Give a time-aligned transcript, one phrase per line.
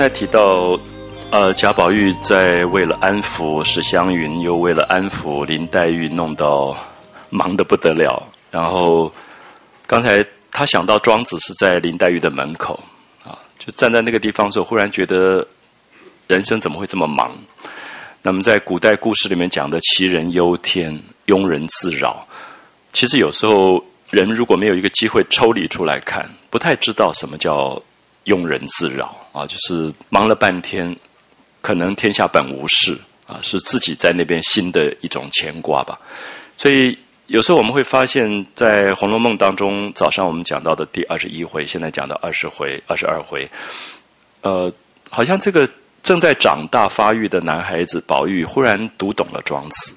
[0.00, 0.80] 刚才提到，
[1.30, 6.74] 呃，贾宝玉在为了安抚史湘云，又为了安抚林黛玉，弄到
[7.28, 8.26] 忙得不得了。
[8.50, 9.12] 然后
[9.86, 12.82] 刚才他想到庄子是在林黛玉的门口，
[13.24, 15.46] 啊，就站在那个地方的时候，忽然觉得
[16.28, 17.36] 人生怎么会这么忙？
[18.22, 22.26] 那么在古代故事里面讲的“杞人忧天，庸人自扰”，
[22.94, 27.78] 其实有时候人如果没有一个机会抽离出来看，不太知道什么叫
[28.24, 30.94] 庸人自扰啊，就是忙了半天，
[31.60, 35.98] 可能天下本无事啊，是自己在那边新的一种牵挂吧。
[36.56, 43.50] 所以有时候我们会发现，在《红楼梦》当中，早上我们讲到的第二十一回，现在讲到二十回、二十二回，
[44.42, 44.72] 呃，
[45.08, 45.68] 好像这个。
[46.02, 49.94] 正在长大发育的男孩子宝玉忽然读懂了庄子，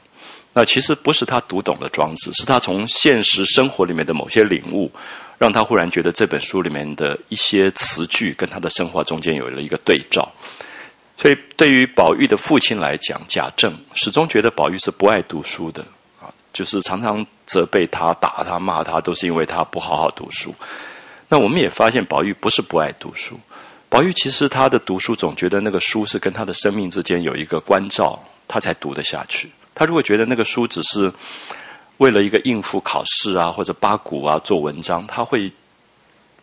[0.52, 4.92] 那其实不是他读懂了庄子，是他从现实生活里面的某些领悟，
[5.44, 10.32] 让他忽然觉得这本书里面的一些词句跟他的生活中间有了一个对照。
[11.18, 15.86] 所以，对于宝玉的父亲来讲，贾政始终觉得宝玉是不爱读书的
[16.22, 20.56] 啊，就是常常责备他、打他、骂他，都是因为他不好好读书。
[21.28, 23.38] 那我们也发现，宝玉不是不爱读书。
[23.90, 28.18] 宝玉其实他的读书总觉得那个书是跟他的生命之间有一个关照，
[28.48, 29.52] 他才读得下去。
[29.76, 31.12] 他如果觉得那个书只是
[31.98, 35.52] 为了一个应付考试啊或者八股啊做文章，他会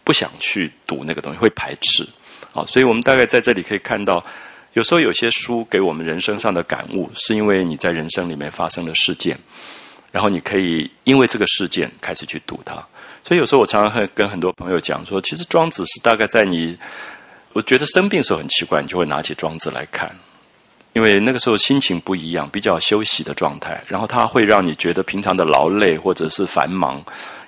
[0.04, 2.06] 不想去读那个东西，会排斥。
[2.52, 4.24] 啊，所以我们大概在这里可以看到，
[4.72, 9.38] 有时候有些书给我们人生上的感悟，是因为你在人生里面发生的事件，
[10.10, 12.74] 然后你可以因为这个事件开始去读它。
[13.24, 16.78] 所以有时候我常常会跟很多朋友讲说，其实庄子是大概在你。
[17.52, 20.08] 我觉得生病的时候很奇怪，你就会拿起庄子来看，
[20.92, 27.00] 因为那个时候心情不一样，比较休息的状态，然后它会让你觉得平常的劳累或者是繁忙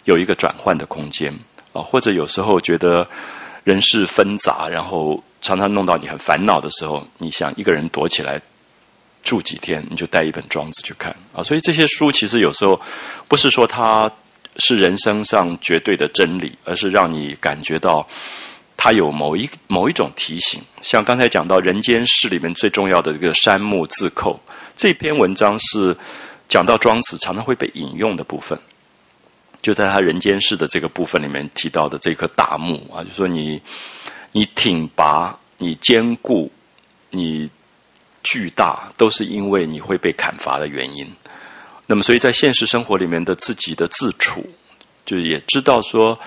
[0.05, 1.33] 有一个转换的空间
[1.73, 3.05] 啊，或者有时候觉得
[3.65, 8.41] 人事纷杂，然后常常弄到你很烦恼的时候，你想一个人躲起来
[9.25, 11.43] 住几天，你就带一本庄子去看啊。
[11.43, 12.81] 所以这些书其实有时候
[13.27, 14.09] 不是说它
[14.59, 18.07] 是人生上绝对的真理，而是让你感觉到。
[18.85, 24.41] 它有某一某一种提醒，像刚才讲到《人间世》里面最重要的这个山木自扣
[24.75, 25.97] 这篇文章是
[26.49, 28.59] 讲到庄子常常会被引用的部分，
[29.61, 33.63] 就在他《人间世》的这个部分里面提到的这棵大木啊，就说你
[34.33, 36.51] 你挺拔、你坚固、
[37.11, 37.49] 你
[38.25, 41.09] 巨大，都是因为你会被砍伐的原因。
[41.87, 44.45] 那么，所以在现实生活里面的自己的自处，
[45.07, 46.19] 就也知道说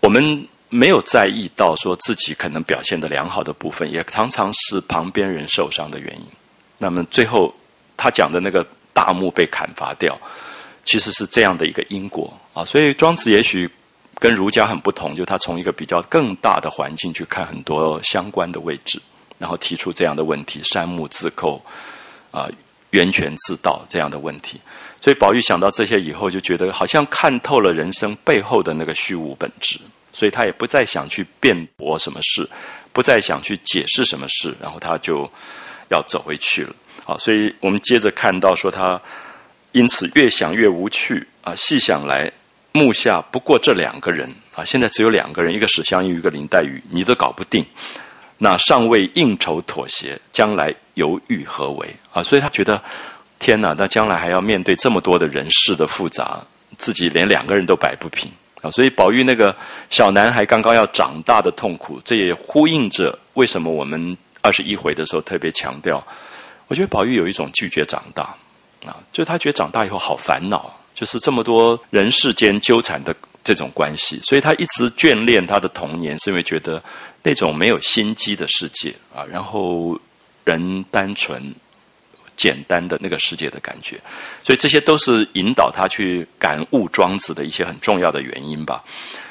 [0.00, 0.48] 我们。
[0.68, 6.26] 没有在意到说自己可能表现的良好的部分，也常常是旁边人受伤的原因。
[6.78, 7.54] 那么最后
[7.96, 10.18] 他讲的那个大木被砍伐掉，
[10.84, 12.64] 其实是这样的一个因果啊。
[12.64, 13.70] 所以庄子也许
[14.18, 19.00] 跟儒家很不同，就他从一个比较更大的环境去看很多相关的位置，
[19.38, 21.64] 然后提出这样的问题：山木自扣
[22.30, 22.48] 啊，
[22.90, 24.60] 源泉自盗这样的问题。
[25.00, 29.78] 所以宝玉想到这些以后，就觉得好像看透了人生背后的那个虚无本质。
[30.16, 32.48] 所以他也不再想去辩驳什么事，
[32.90, 35.30] 不再想去解释什么事，然后他就
[35.90, 36.74] 要走回去了。
[37.04, 38.98] 好，所以我们接着看到说他
[39.72, 42.32] 因此越想越无趣啊，细想来，
[42.72, 47.62] 目下不过这两个人啊，现在只有两个人，一个史湘云，一个林黛玉，你都搞不定，
[48.38, 52.22] 那尚未应酬妥协，将来犹豫何为啊？
[52.22, 52.82] 所以他觉得
[53.38, 56.40] 天哪，那将来还要面对这么多的人事的复杂，
[56.78, 58.30] 自己连两个人都摆不平。
[58.70, 59.54] 所以，宝玉那个
[59.90, 66.04] 小男孩刚刚要长大的痛苦，这也呼应着为什么我们二十一回的时候特别强调。
[66.68, 68.34] 我觉得宝玉有一种拒绝长大
[68.84, 73.14] 啊，就他觉得长大以后好烦恼，就是这么多人世间纠缠的
[73.44, 76.82] 这种关系，所以他一直眷恋他的童年，是因为觉得
[77.22, 79.98] 那种没有心机的世界啊，然后
[80.44, 81.54] 人单纯。
[82.36, 83.98] 简单的那个世界的感觉，
[84.42, 88.84] 所以这些都是引导他去感悟庄子的一些很重要的原因吧。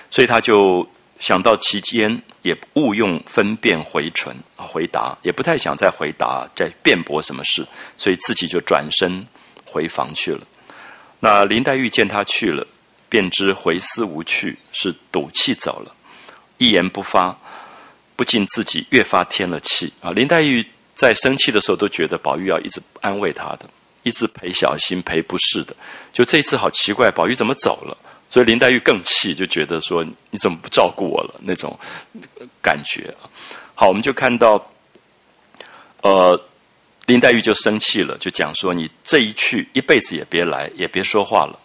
[0.09, 0.87] 所以他就
[1.19, 7.65] 想到其间也勿用分辨回唇回答，也不太想再回答再辩驳什么事，
[7.95, 9.25] 所以自己就转身
[9.65, 10.41] 回房去了。
[11.19, 12.65] 那林黛玉见他去了，
[13.07, 15.95] 便知回思无趣，是赌气走了，
[16.57, 17.37] 一言不发，
[18.15, 20.11] 不禁自己越发添了气啊。
[20.11, 20.65] 林黛玉。
[20.95, 23.69] 在生气的时候，都觉得宝玉要一直安慰他的，
[24.03, 25.75] 一直陪小心陪不是的。
[26.13, 27.95] 就这一次好奇怪，宝玉怎么走了？
[28.29, 31.35] 所以林黛玉更气，就觉得说你怎么不照顾我了？
[31.41, 31.77] 那种
[32.61, 33.13] 感觉。
[33.75, 34.71] 好，我们就看到，
[36.01, 36.41] 呃，
[37.05, 41.59] 林黛玉就生气了，就讲说你这一去，一辈子也别来，也别说话了。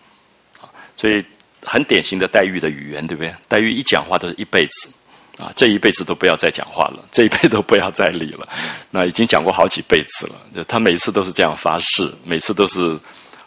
[0.96, 1.24] 所以
[1.62, 3.32] 很典型的黛玉的语言，对不对？
[3.48, 4.92] 黛玉一讲话都是一辈子。
[5.40, 8.46] 啊，这一辈子都不要再讲话了， 这一辈子都不要再理了。
[8.90, 12.98] 那已经讲过好几辈子了，他每次都是这样发誓，每次都是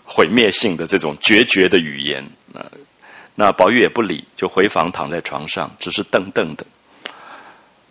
[0.04, 2.28] 毁灭性的这种决绝的语言。
[2.52, 2.66] 那
[3.36, 6.66] 那宝玉也不理，就回房躺在床上，只是瞪瞪的。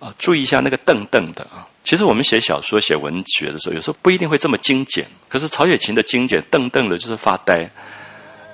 [0.00, 1.66] 啊，注意一下那个瞪瞪的啊。
[1.84, 5.06] 其实我们写小说、写文学的时候，有时候不一定会这么精简。
[5.28, 7.70] 可是曹雪芹的精简，瞪瞪的，就是发呆，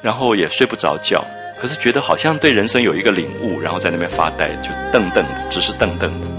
[0.03, 1.25] 然后也睡不着觉。
[1.61, 6.38] 可是觉得好像对人生有一个领悟，然后在那边发呆，就瞪瞪的，只是瞪瞪的。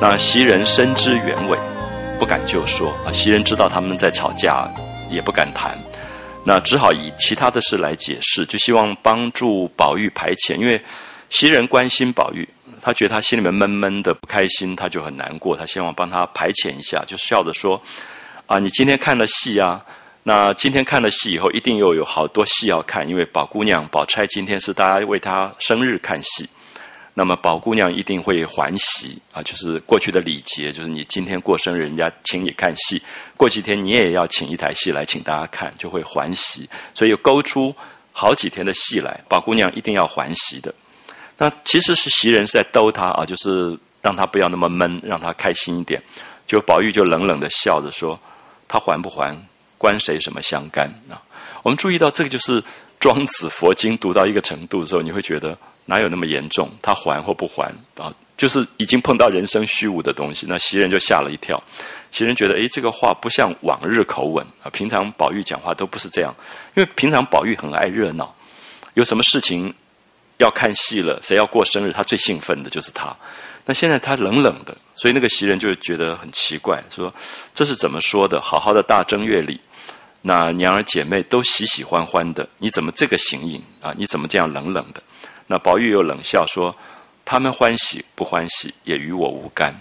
[0.00, 1.58] 那袭人深知原委。
[2.18, 4.68] 不敢就说啊，袭人知道他们在吵架，
[5.10, 5.78] 也不敢谈，
[6.44, 10.56] 那只好以其他的事来解释，就希望帮助宝玉排遣。
[10.56, 10.78] 因为
[11.30, 12.46] 袭人关心宝玉，
[12.82, 17.80] 他觉得他心里面闷闷的不开心，他就很难过，他希望帮他排遣一下，就笑着说
[18.44, 19.82] ：“啊，你今天看了戏啊？
[20.22, 26.46] 那今天看了戏以后，一定又有好多戏要看，因为宝姑娘、宝钗今天是大家为她生日看戏。”
[27.12, 33.02] 那么宝姑娘一定会还席啊，就是过去的礼节，就是你今天过生日，人家请你看戏，
[33.36, 37.74] 过几天你也要请一台戏来请大家看，就会还席，所以勾出
[38.12, 40.72] 好几天的戏来，宝姑娘一定要还席的。
[41.36, 46.00] 那其实是袭人是在逗她啊，就是让她不要那么闷，让她开心一点。
[46.46, 48.18] 就宝玉就冷冷的笑着说
[48.66, 49.36] ：“他还不还，
[49.76, 51.20] 关谁什么相干啊？”
[51.62, 52.62] 我们注意到这个就是
[52.98, 55.58] 庄子佛经读到一个程度的时候，你会觉得。
[55.90, 56.70] 哪有那么严重？
[56.80, 57.66] 他还或不还
[57.98, 58.14] 啊？
[58.36, 60.46] 就是已经碰到人生虚无的东西。
[60.48, 61.60] 那袭人就吓了一跳。
[62.12, 64.70] 袭人觉得，诶，这个话不像往日口吻啊。
[64.70, 66.32] 平常宝玉讲话都不是这样，
[66.74, 68.32] 因为平常宝玉很爱热闹，
[68.94, 69.74] 有什么事情
[70.38, 73.14] 要看戏了，谁要过生日，他最兴奋的就是他。
[73.66, 77.12] 那现在他冷冷的，所以那个袭人就觉得很奇怪，说
[77.52, 78.40] 这是怎么说的？
[78.40, 79.60] 好好的大正月里，
[80.22, 83.94] 那娘儿姐妹都喜喜欢欢的，你怎么这个形影啊？
[83.98, 85.02] 你怎么这样冷冷的？
[85.50, 86.72] 那宝玉又冷笑说
[87.26, 89.74] ：“他们欢喜不欢喜，也与我无干。”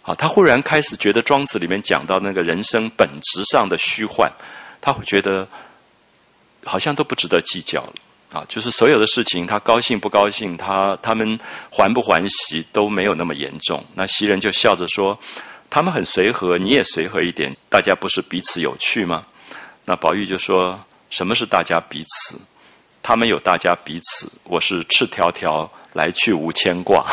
[0.00, 4.30] 好，他忽然开始觉得庄子里面讲到那个人生本质上的虚幻，
[4.80, 5.48] 他会觉得
[6.64, 7.92] 好像都不值得计较了
[8.32, 8.46] 啊！
[8.48, 11.36] 就是所有的事情，他高兴不高兴，他他们
[11.68, 13.84] 还不还喜都没有那么严重。
[13.94, 15.18] 那袭人就笑着说
[15.68, 19.26] ：“他们很随和，你也随和一点，大家不是彼此有趣吗？”
[19.84, 20.78] 那宝玉就说
[21.10, 22.38] ：“什么是大家彼此？”
[23.02, 27.04] 他们有大家彼此，我是赤条条来去无牵挂。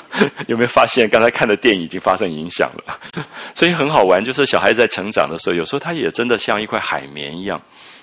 [0.46, 2.98] 有没有发现刚才看的电影已经发生影响了？
[3.54, 7.60] 所以很好玩，就是小孩子在成长的时候，有时候他也真的像一块海绵一样，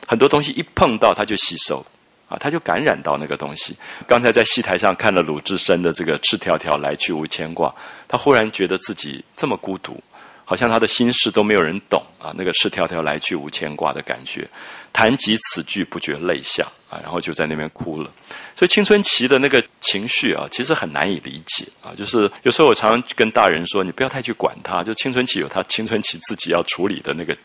[0.07, 1.85] 很多东西一碰到他就吸收
[2.27, 3.75] 啊，他就感染到那个东西。
[4.07, 7.73] 刚才在戏台上看了鲁智深的这个赤条条来去无牵挂，
[8.07, 10.01] 他忽然觉得自己这么孤独。
[10.45, 14.45] 好像他的心事都没有人懂啊，那个赤条条来去无牵挂的感觉，
[14.93, 18.09] 谈及此句不觉泪下啊，然后就在那边哭了。
[18.55, 21.91] 所以青春期的那个情绪啊，其实很难以理解啊。
[21.97, 27.35] 就是有时候我常常跟大人说，你不要太去管他，就青春期有他青春期自己要处理的那个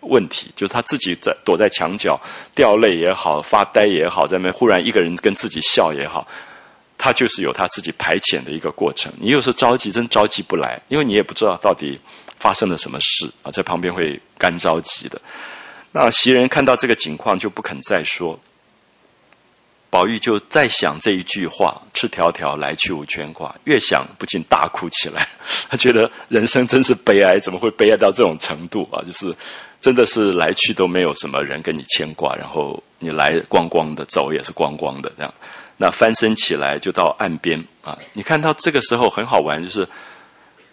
[0.00, 2.20] 问题，就是他自己在躲在墙角
[2.54, 6.28] 掉泪也好，发呆也好，在那忽然一个人跟自己笑也好，
[6.98, 9.10] 他就是有他自己排遣的一个过程。
[9.18, 11.98] 你有时候着急，真着急不来，因为你也不知道到底。
[12.38, 13.52] 发生了什么事啊？
[13.52, 15.16] 在旁边会干着急的。
[15.92, 18.40] 那袭人看到这个情况就不肯再说。
[19.90, 25.28] 宝玉就再想这一句话：“赤条条来去无牵挂。”越想不禁大哭起来。
[25.68, 29.04] 他觉得人生真是悲哀，怎么会悲哀到这种程度啊？
[29.04, 29.36] 就是
[29.82, 35.34] 真的是来去都没有什么人跟你牵挂，然后你来光光的，走也是光光的这样。
[35.76, 37.98] 那翻身起来就到岸边啊！
[38.14, 39.86] 你看到这个时候很好玩，就是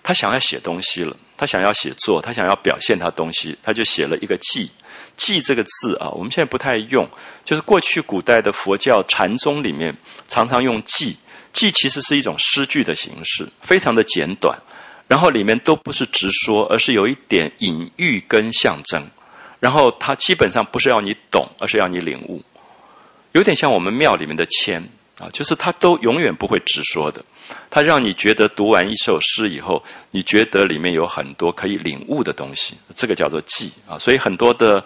[0.01, 1.13] 他想要写东西了。
[1.35, 4.71] 他想要写作，他想要表现他东西，他就写了一个“记”。
[5.19, 7.07] 记这个字啊，我们现在不太用，
[7.43, 9.93] 就是过去古代的佛教禅宗里面
[10.29, 11.17] 常常用“记”。
[11.51, 14.57] 记其实是一种诗句的形式，非常的简短，
[15.07, 19.05] 然后里面都不是直说，而是有一点隐喻跟象征。
[19.59, 22.41] 然后它基本上不是要你懂，而是要你领悟，
[23.33, 24.81] 有点像我们庙里面的签
[25.19, 27.25] 啊，就是它都永远不会直说的。
[27.69, 33.97] 它让你觉得读完一首诗以后，你觉得里面有很多可以领悟的东西，这个叫做记啊。
[33.99, 34.83] 所以很多的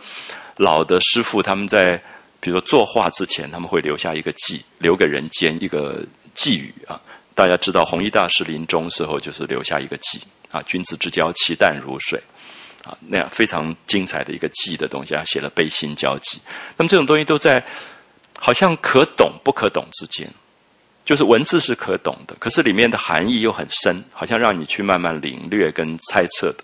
[0.58, 2.02] 老的师傅他们在
[2.40, 6.06] 比如说作画之前，他们会留下一个记，留给人间一个
[6.36, 7.00] 寄语啊。
[7.34, 12.22] 大家知道弘一大师临终时候就是留下一个记啊：君子之交，其淡如水
[12.84, 16.38] 啊，那样非常精彩的一个记的东西，他写了《悲心交集》。
[16.78, 17.66] 那么这种东西都在
[18.38, 20.30] 好像可懂不可懂之间，
[21.06, 26.64] 就是文字是可懂的，可是里面的含义又很深，好像让你去慢慢领略跟猜测的。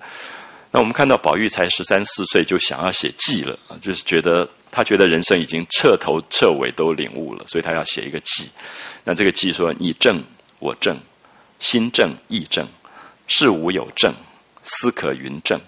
[0.71, 8.47] 那我们看到宝玉才十三四岁就想要写记了，就是觉得他觉得人生已经彻头彻尾都领悟了，所以他要写一个记。
[9.03, 10.23] 那这个记说：你正
[10.59, 10.95] 我正，
[11.59, 12.67] 心正意正，
[13.27, 14.13] 事无有正，
[14.63, 15.59] 思可云正，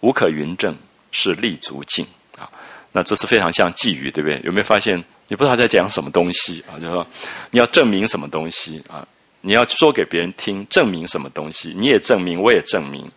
[0.00, 0.74] 无可云正，
[1.12, 2.06] 是立足境
[2.38, 2.48] 啊。
[2.90, 4.40] 那这是非常像寄语，对不对？
[4.44, 6.80] 有没有发现你不知道在讲什么东西啊？
[6.80, 7.06] 就说
[7.50, 9.06] 你要证明什么东西啊？
[9.42, 11.72] 你要说给别人听，证明什么东西？
[11.76, 13.08] 你也证明，我也证明。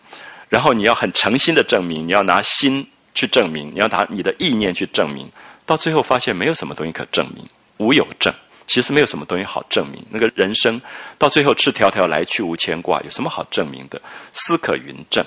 [0.49, 5.27] 然后你要很诚心的证明，你要拿心去证明，你要拿你的意念去证明，
[5.65, 7.43] 到最后发现没有什么东西可证明，
[7.77, 8.31] 无有证，
[8.67, 10.03] 其实没有什么东西好证明。
[10.09, 10.79] 那个人生
[11.17, 13.99] 到最后赤条条来去无牵挂，有什么好证明的？
[14.33, 15.25] 思可云证，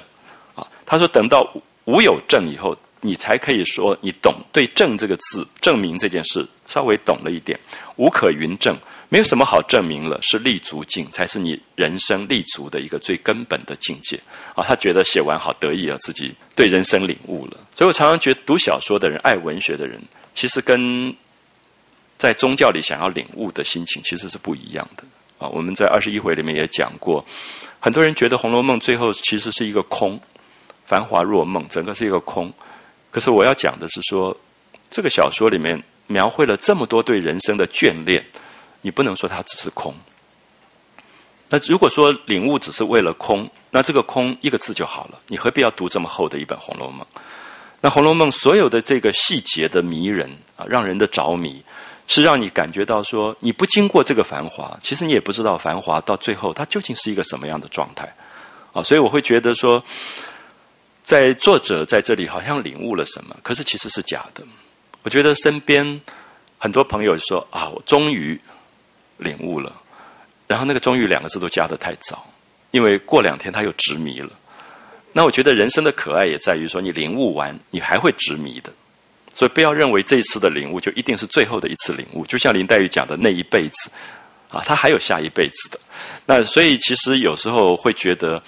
[0.55, 1.51] 啊，他说等到
[1.87, 7.61] 无有证以后，你才可以说你懂对证这个字证明这件事稍微懂了一点，
[7.97, 8.75] 无可云证。
[9.11, 14.19] 没有什么好证明了，是立足境才是你人生立足的一个最根本的境界
[14.55, 14.65] 啊！
[14.67, 17.59] 他觉得写完好得意啊，自己对人生领悟了。
[17.75, 20.03] 所以我常常觉得，读小说的人、爱文学的人，
[20.35, 21.15] 其实跟
[22.17, 25.05] 在宗教里想要领悟的心情其实是不一样的
[25.39, 25.47] 啊！
[25.49, 27.25] 我们在二十一回里面也讲过，
[27.79, 30.19] 很多人觉得《红楼梦》最后其实是一个空，
[30.87, 32.53] 繁华若梦，整个是一个空。
[33.15, 34.37] 可是我要讲的是说，
[34.91, 38.25] 这个小说里面描绘了这么多对人生的眷恋。
[38.81, 39.95] 你不能说它只是空。
[41.49, 45.21] 那如果说领悟只是为了空，那这个空一个字就好了。
[45.29, 47.07] 你何必要读这么厚的一本《红楼梦》？
[47.83, 51.63] 那《红楼梦》所有的这个细节的迷人啊，让人的着迷，
[52.09, 58.13] 是让你感觉到说，你不经过这个繁华，其实你也不知道繁华到最后它究竟是一个什么样的状态
[58.73, 58.83] 啊。
[58.83, 59.81] 所以我会觉得说，
[61.05, 64.43] 在作者在这里好像领悟了什么，可是其实是假的。
[65.05, 66.01] 我觉得身边
[66.59, 68.41] 很多朋友说啊，我终于。
[69.19, 69.73] 领悟了，
[70.49, 72.29] 然后那个“终于”两个字都加的太早，
[72.73, 74.29] 因为过两天他又执迷了。
[75.13, 78.73] 那我觉得人生的可爱也在于说，你领悟完，你还会执迷的。
[79.33, 82.27] 所以不要认为这一次的领悟就一定是最后的一次领悟。
[82.27, 83.93] 就像林黛玉讲的那一辈子
[84.51, 85.79] 啊，他还有下一辈子的。
[86.27, 88.43] 那所以其实有时候会觉得，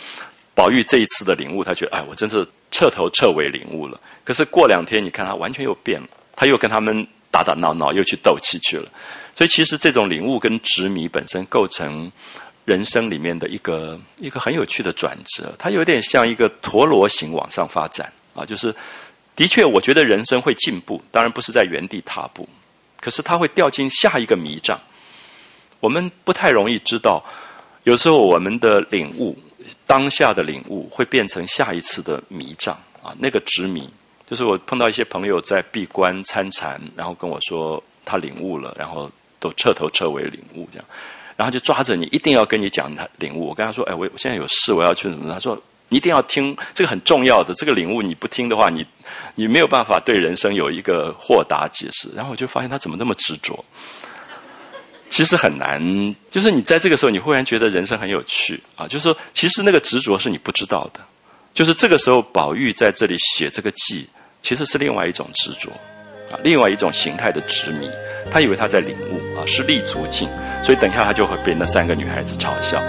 [0.57, 4.01] 宝玉这一次的领悟，他觉得哎，我真是彻头彻尾领悟了。
[4.25, 8.91] 可是过两天，你看他完全又变了，他又跟他们打打闹闹，又去斗气去了。
[9.37, 12.11] 所以，其实这种领悟跟执迷本身构成
[12.65, 15.55] 人生里面的一个一个很有趣的转折。
[15.59, 18.75] 它有点像一个陀螺形往上发展啊，就是
[19.37, 22.49] 的确，我觉得人生会进步，当然不是在原地踏步，
[22.99, 24.81] 可是它会掉进下一个迷障。
[25.81, 27.23] 我们不太容易知道，
[27.85, 29.39] 有时候我们的领悟，
[29.87, 33.15] 当下的领悟会变成下一次的迷障啊。
[33.19, 33.89] 那个执迷，
[34.29, 39.11] 就是我碰到一些朋友在闭关参禅，然后跟我说他领悟了，然后。
[39.39, 40.85] 都彻头彻尾领悟这样，
[41.37, 43.49] 然后就抓着你，一定要跟你讲他领悟。
[43.49, 45.55] 我跟他说：“哎，我我现在有事，我要去什么？”他说
[45.91, 47.53] ：“你一定要听，这个很重要的。
[47.53, 48.85] 这个领悟你不听的话，你
[49.35, 53.63] 你没有办法对人生有一个豁达解释。”然后我就发现他怎么那么执着。
[55.09, 55.81] 其实很难，
[56.31, 58.87] 就是你在这个时候，你忽然觉得人生很有趣啊！
[58.87, 61.01] 就是说，其实那个执着是你不知道的。
[61.53, 64.07] 就是这个时候，宝玉在这里写这个记，
[64.43, 65.71] 其实是另外一种执着
[66.31, 67.89] 啊，另外一种形态的执迷。
[68.31, 70.29] 他以为他在领悟啊，是立足境，
[70.65, 72.83] 所以等一下他就会被那三个女孩子嘲笑。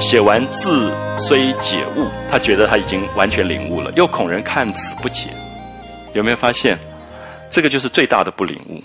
[0.00, 0.90] 写完字。
[1.18, 3.92] 虽解悟，他觉得他已经完全领悟了。
[3.96, 5.28] 又恐人看此不解，
[6.14, 6.78] 有没有发现？
[7.50, 8.80] 这个就是最大的不领悟。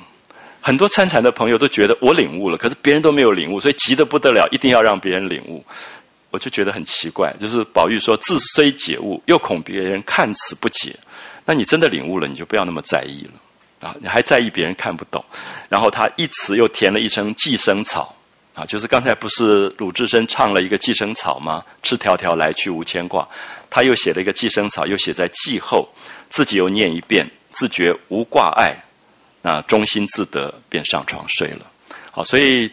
[0.59, 5.63] 很多参禅的朋友都觉得我领悟了，可是别人都没有领悟，所以急得不得了，一定要让别人领悟。
[6.31, 10.95] 我就觉得很奇怪，就是宝玉说字虽解悟，又恐别人看此不解。
[11.45, 13.95] 那你真的领悟了，你就不要那么在意了啊！
[14.01, 15.23] 你还在意别人看不懂？
[15.69, 18.15] 然后他一词又填了一声寄生草。
[18.53, 21.63] 啊，就是刚才不是鲁智深唱了一个寄生草吗？
[21.81, 23.27] 赤条条来去无牵挂，
[23.67, 25.89] 他又写了一个寄生草，又写在记后，
[26.29, 28.75] 自己又念一遍，自觉无挂碍，
[29.41, 31.65] 那，中心自得，便上床睡了。
[32.11, 32.71] 好，所以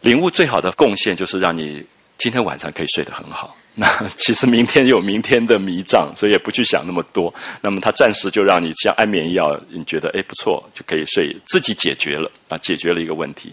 [0.00, 1.84] 领悟最好的贡献就是让你
[2.16, 3.54] 今天晚上可以睡得很好。
[3.74, 7.32] 那其实明天有明天的迷障，所以也不去想那么多。
[7.60, 13.52] 那么他暂时就让你像安眠药，你觉得哎不错，就可以睡，自己解决了啊，解决了一个问题。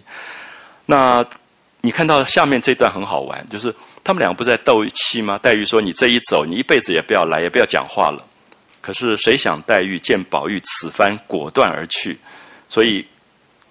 [0.89, 1.23] 那
[1.81, 5.37] 你看到下面这段很好玩，就是他们两个不在斗气吗？
[5.43, 8.25] 黛玉说：“你这一走，你一辈子也不要来，也不要讲话了。”
[8.81, 12.17] 可是谁想黛玉见宝玉此番果断而去，
[12.69, 13.05] 所以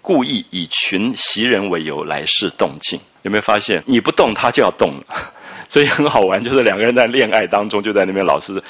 [0.03, 3.01] 故意以群袭人为由来示动静。
[3.23, 3.83] 有没有发现？
[3.87, 5.33] 你不动，他就要动了。
[5.69, 8.63] 所以很好玩，就是两个人在恋爱当中，就在那边老是。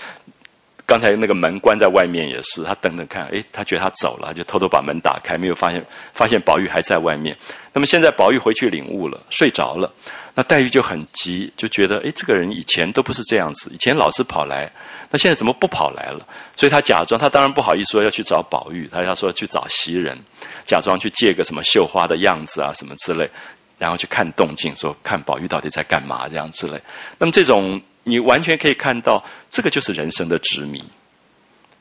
[0.89, 5.85] 刚才那个门关在外面也是，他等等看，诶，他觉得他走了，就偷偷把门打开，没有发现，
[6.15, 7.37] 发现宝玉还在外面。
[7.77, 9.93] 那么现在宝玉回去领悟了，睡着了，
[10.35, 14.73] 那黛玉就很急，就觉得，诶，这个人以前都不是这样子，以前老是跑来，
[15.11, 16.27] 那现在怎么不跑来了？
[16.57, 20.19] 所以他假装，他当然不好意思说要去找宝玉，他要说去找袭人，
[20.65, 23.31] 假装去借个什么绣花的样子啊，什么之类，
[23.77, 26.81] 然后去看动静，说看宝玉到底在干嘛这样之类。
[27.19, 27.79] 那么这种。
[28.09, 29.21] 你完全可以看到，
[29.51, 30.79] 这个就是人生的执迷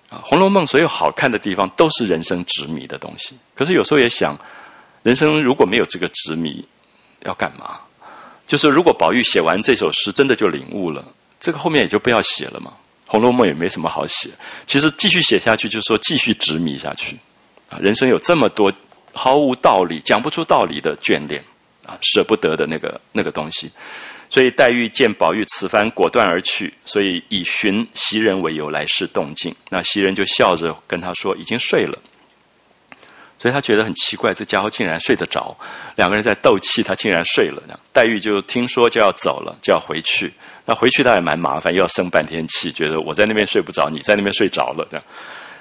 [0.10, 0.18] 啊！
[0.28, 3.38] 《红楼梦》所有好看的地方都是人生执迷的东西。
[3.54, 4.36] 可是有时候也想，
[5.06, 6.66] 人生如果没有这个执迷，
[7.26, 7.80] 要干嘛？
[8.48, 11.06] 就是如果宝玉写完这首诗，真的就领悟了，
[11.40, 12.74] 这个后面也就不要写了嘛，
[13.12, 14.32] 《红楼梦》也没什么好写。
[14.66, 17.16] 其实继续写下去，就是说继续执迷下去
[17.70, 17.78] 啊！
[17.80, 18.74] 人生有这么多
[19.14, 21.44] 毫无道理、讲不出道理的眷恋
[21.86, 23.70] 啊，舍不得的那个那个东西。
[24.32, 29.56] 所以黛玉见宝玉此番果断而去，所以以寻袭人为由来试动静。
[29.70, 31.96] 那袭人就笑着跟他说：“已经睡了。”
[33.38, 35.56] 所以他觉得很奇怪，这家伙竟然睡得着。
[35.96, 37.62] 两个人在斗气，他竟然睡了。
[37.94, 40.34] 黛玉就听说就要走了，就要回去。
[40.66, 44.88] 那回去倒也蛮麻烦，又要生半天气，觉得我在那边睡不着，你在那边睡着了。
[44.90, 45.06] 这样，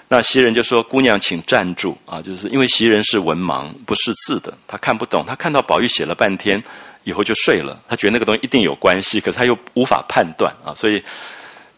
[0.08, 5.24] 那袭人就说：“姑娘，请站住啊！”就是因为袭人是文盲，不识字的，他看不懂。
[5.26, 6.62] 他看到宝玉写了半天。
[7.06, 11.04] 以后就睡了，他觉得那个东西一定有关系，可是他又无法判断啊，所以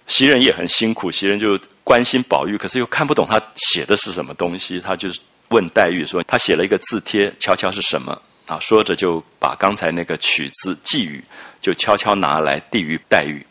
[0.07, 1.11] 袭人也很辛苦。
[1.11, 5.09] 袭人就关心宝玉，可是又看不懂他写的是什么东西，他就
[5.49, 11.23] 问黛玉说：“他写了一个字帖，瞧瞧是什么？”啊，说着就把刚才那个曲子寄语
[11.61, 13.45] 就悄悄拿来递于黛玉。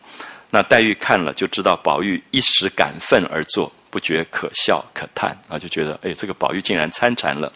[0.50, 7.52] 那黛玉看了就知道宝玉一时感愤而作，不觉可笑可叹啊，就觉得哎，这个宝玉竟然参禅了，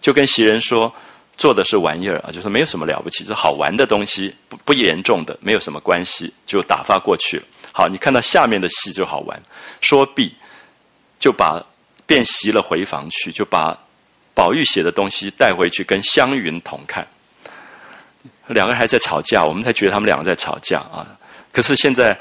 [0.00, 0.94] 就跟袭人说。
[1.38, 7.42] 做的是玩意儿啊，就是没有什么了不起，是好玩的东西，不不严重的，没有什么关系，就打发过去了。
[7.72, 9.42] 好，你看到下面的戏就好玩。
[9.80, 10.36] 说毕，
[11.18, 11.64] 就把
[12.06, 13.78] 便袭了回房去，就把
[14.34, 17.06] 宝玉写的东西带回去跟湘云同看。
[18.46, 21.06] 两个人还在吵架，我们才觉得他们两个在吵架啊。
[21.52, 22.18] 可是现在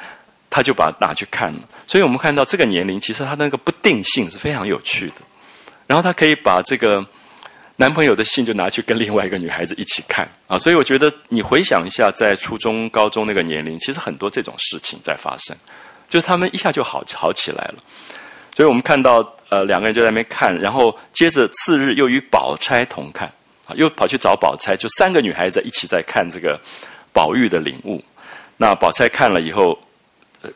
[0.49, 5.15] 他就把拿去看了，所以我们看到这个年龄，其实他那个不定性是非常有趣的。
[5.87, 7.05] 然后他可以把这个。
[7.77, 15.57] 男朋友的信就拿去跟另外一个女孩子一起看啊，所以我觉得你回想一下，在初中、高中那个年龄，其实很多这种事情在发生，
[16.07, 17.75] 就是他们一下就好好起来了。
[18.55, 23.27] 所以我们看到，呃，两个人就在那边看，然后接着次日又与宝钗同看
[23.67, 26.57] 啊，又跑去找宝钗，就三个女孩子一起在看这个
[27.11, 28.01] 宝玉的领悟。
[28.55, 29.77] 那宝钗看了以后，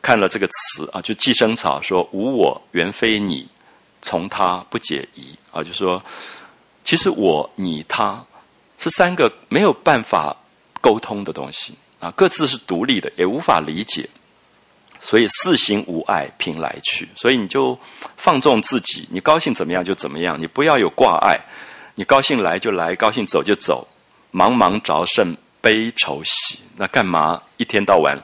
[0.00, 3.46] 看了这个词啊，就寄生草说：“无我原非你，
[4.00, 6.02] 从他不解疑啊，就说。
[6.88, 8.24] 其实我、你、他
[8.78, 10.36] 是三个没有办法
[10.80, 14.08] 沟通的东西啊，各自是独立的，也无法理解，
[15.06, 17.08] 所以四行无碍，凭来去。
[17.14, 17.78] 所以你就
[18.16, 21.38] 放纵自己，你高兴怎么样就怎么样，你不要有挂碍。
[21.94, 23.86] 你高兴来就来，高兴走就走，
[24.32, 26.58] 茫茫着甚悲愁喜？
[26.76, 28.18] 那干嘛一天到晚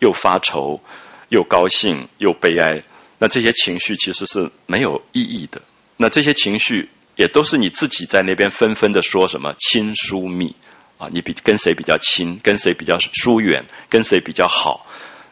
[0.00, 0.80] 又发愁，
[1.28, 2.82] 又高兴，又悲哀？
[3.18, 5.62] 那这些情绪其实是没有意义的。
[5.96, 6.90] 那这些情绪。
[7.16, 10.52] 也都是你自己在那边纷纷的说什么亲疏密
[10.98, 14.84] 啊，你比跟谁比较亲，跟谁比较疏远，跟谁比较好，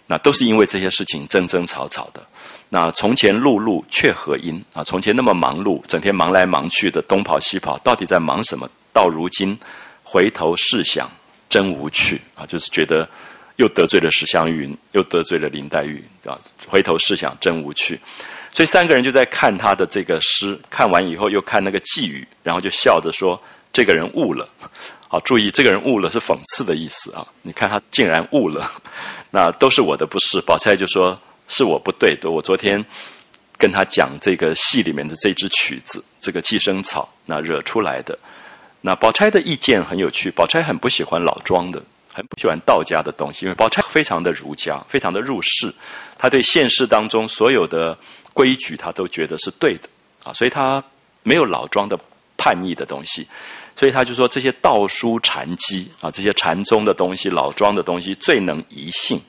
[0.07, 2.23] 那都是因为这些事情争争吵吵的。
[2.69, 4.83] 那从前碌碌却何因啊？
[4.83, 8.69] 从前那么忙碌，整天忙来忙去的，东跑西跑，到底在忙什么？
[8.93, 9.59] 到如今
[10.03, 11.11] 回头试想，
[11.49, 12.47] 真无趣啊！
[12.47, 13.09] 就是觉得
[13.57, 16.39] 又得罪了史湘云，又得罪了林黛玉啊！
[16.67, 18.01] 回头试想，真无趣。
[18.53, 23.39] 所以三个人就在看他的这个诗，看完以后又看那个寄语，然后就笑着说
[23.73, 24.49] ：“这个人悟了。”
[25.09, 27.27] 好，注意，这个人悟了是讽刺的意思啊！
[27.43, 28.71] 你看他竟然悟了，
[29.33, 30.41] 那都是我的不是。
[30.43, 32.85] 宝钗就说：“是我不对的，我昨天
[33.59, 38.17] 跟他讲这个戏里面的这支曲子，这个寄生草，那惹出来的。”
[38.81, 45.75] 那宝钗的意见很有趣，宝钗很不喜欢老庄的，很不喜欢道家的东西，因为宝钗非常的儒家，非常的入世，
[46.17, 47.99] 他对现实当中所有的。
[48.35, 49.87] 规矩他都觉得是对的
[50.25, 50.83] 啊，所以他
[51.23, 51.99] 没有老庄的
[52.39, 53.29] 叛逆的东西，
[53.77, 59.21] 所以他就说这些道书禅机啊，这些禅宗的东西、老庄的东西最能移性。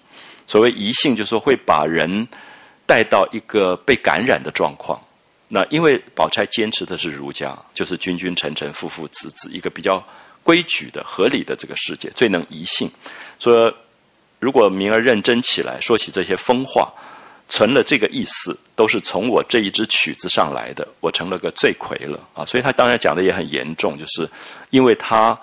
[0.46, 2.28] 所谓移性，就是说会把人
[2.86, 5.02] 带到一个被感染的状况。
[5.48, 10.04] 那因为宝钗坚持的是儒家，就是君君臣臣、父父子子，一个比较
[10.44, 12.92] 规矩的、合理的这个世界，最能移性。
[13.40, 13.74] 说
[14.40, 16.92] 如果明儿认真起来，说起这些疯话，
[17.50, 22.46] 存了这个意思，都是从我这一支曲子上来的，我成了个罪魁了啊！
[22.46, 24.30] 所以他当然讲的也很严重，就是
[24.70, 25.38] 因为他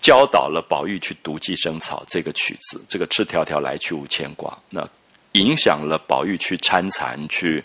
[0.00, 4.88] 教导了宝玉去读《寄生草》这个曲子，这个赤条条来去无牵挂，那
[5.32, 7.62] 影响了宝玉去参禅去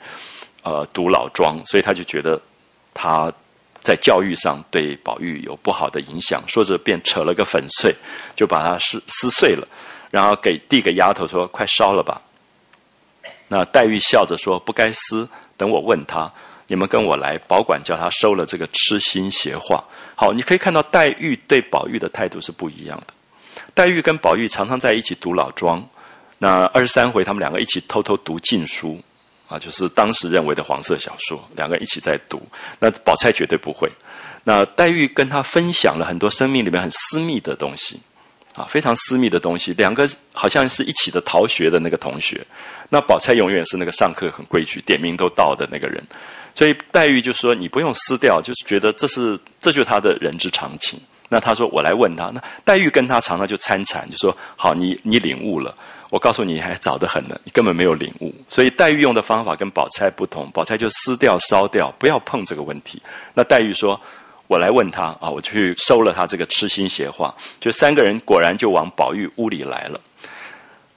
[0.63, 2.41] 呃读老庄，所以他就觉得
[2.93, 3.31] 他。
[3.81, 7.95] 在教育上对宝玉有不好的影响，说着便扯了个粉碎，
[8.35, 9.65] 就把它撕撕碎了，
[10.11, 12.21] 然后给递给丫头说：“快烧了吧。”
[13.49, 16.31] 那黛玉笑着说：“不该撕，等我问他，
[16.67, 19.83] 你们跟我来，保管叫他收了这个痴心邪话。”
[20.15, 23.13] 好，你可以看到黛玉对宝玉的态度是不一样的。
[23.73, 25.85] 黛玉跟宝玉常常在一起读老庄，
[26.37, 29.01] 那二十三回他们两个一起偷偷读禁书。
[29.47, 32.39] 啊，就是当时认为的黄色小说，两个人一起在读。
[32.77, 33.89] 那宝钗绝对不会。
[34.43, 37.99] 那黛玉跟他分享了很多生命里面很私密的东西，
[38.59, 39.73] 啊，非常私密的东西。
[39.77, 42.45] 两个好像是一起的逃学的那个同学。
[42.89, 46.05] 那宝钗永远是那个上课很规矩、点名都到的那个人。
[46.53, 55.73] 所以黛玉就说：“你不用撕掉，就是觉得这是这就是他的人之常情。”那他说：“我来问他。”那黛玉跟他常常就参禅，就说：“好，你你领悟了。”
[56.09, 58.33] 我告诉你，还早得很呢，你根本没有领悟。
[58.49, 62.99] 所以黛玉用的方法跟宝钗不同，宝钗就撕掉、烧掉，不要碰这个问题。
[63.35, 64.01] 那黛玉说
[64.49, 70.01] ：“我来问他啊，我去收了他这个痴心邪话。”就三个人果然就往宝玉屋里来了。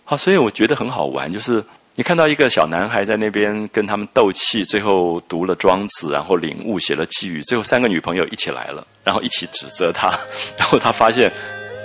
[0.04, 1.62] 好，所以我觉得很好玩，就是
[1.94, 10.08] 你看到一个小男孩在那边跟他们斗气，最后读了庄子，然后领悟写了寄语，最后三个女朋友一起来了，然后一起指责他，
[10.56, 11.30] 然后他发现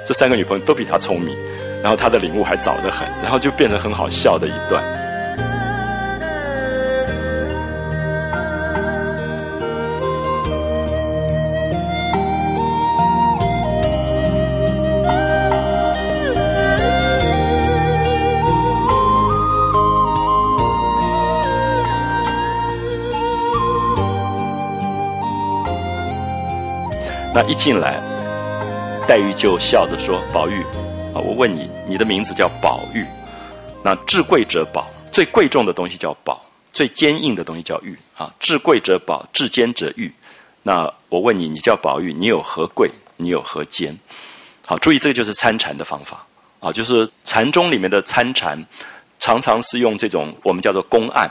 [0.08, 1.36] 这三个女朋友都比他聪明。
[1.84, 4.84] 然后他的领悟还早得很，然后就变成很好笑的一段。
[27.38, 28.02] 那一进来，
[29.08, 30.60] 黛玉就笑着说：“宝玉。”
[31.14, 33.06] 啊我问你，你的名字叫宝玉，
[33.84, 36.42] 那至贵者宝，最贵重的东西叫宝，
[36.74, 38.34] 最坚硬的东西叫玉啊。
[38.40, 40.12] 至贵者宝，至坚者玉。
[40.64, 42.90] 那我问你，你叫宝玉，你有何贵？
[43.18, 43.96] 你有何坚？
[44.66, 46.26] 好，注意这个就是参禅的方法
[46.60, 48.66] 啊，就是禅宗里面的参禅，
[49.20, 51.30] 常常是用这种我们叫做公案，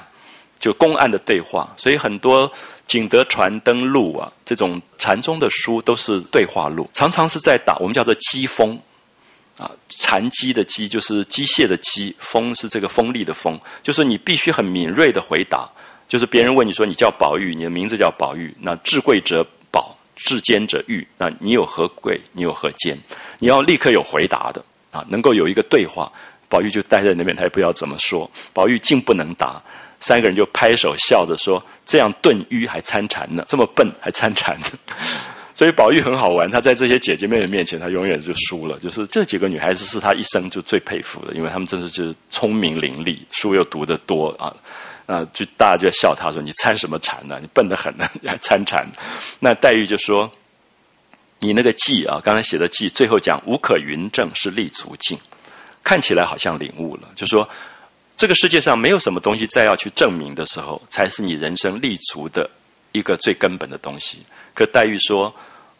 [0.58, 1.72] 就公案的对话。
[1.76, 2.50] 所以很多
[2.86, 8.78] 景德传灯录啊，这种禅宗的书都是对话录，常常是在打我们叫做机锋。
[9.58, 15.66] 啊，禅机的机就是机械的机，锋是这个锋利的锋，就是你必须很敏锐的回答。
[16.06, 19.42] 就是别人问你说你叫宝玉，你的名字叫宝玉，那至贵者
[19.72, 22.20] 宝，至坚者玉，那你有何贵？
[22.32, 22.98] 你有何坚？
[23.38, 26.12] 你要立刻有回答的啊，能够有一个对话。
[26.50, 28.30] 宝玉就待在那边，他也不知道怎么说。
[28.52, 29.60] 宝玉竟不能答，
[30.00, 33.44] 三个人就拍手笑着说：“这样炖鱼还参禅呢？
[33.48, 34.66] 这么笨还参禅呢？”
[35.54, 38.78] 所以宝玉很好玩，他在这些姐姐妹妹面前，他永远就输了。
[38.78, 44.54] 就是这几个女孩子是他一生就最佩服的，因为她们真的就是聪明伶俐，书又读得多啊。
[45.06, 47.38] 啊，就大家就笑他说：“你参什么禅呢？
[47.40, 48.86] 你笨得很呢，你还参禅？”
[49.40, 50.30] 那黛玉就说
[51.40, 55.16] ：“你那个记啊，刚才写的记，最后讲无可云证是立足境，
[55.82, 57.08] 看起来好像领悟了。
[57.14, 57.48] 就说
[58.16, 62.48] 这个世界上没有什么东西再要去证明的时候，才是你人生立足的
[62.92, 64.18] 一个最根本的东西。”
[64.54, 65.34] 可黛玉说：“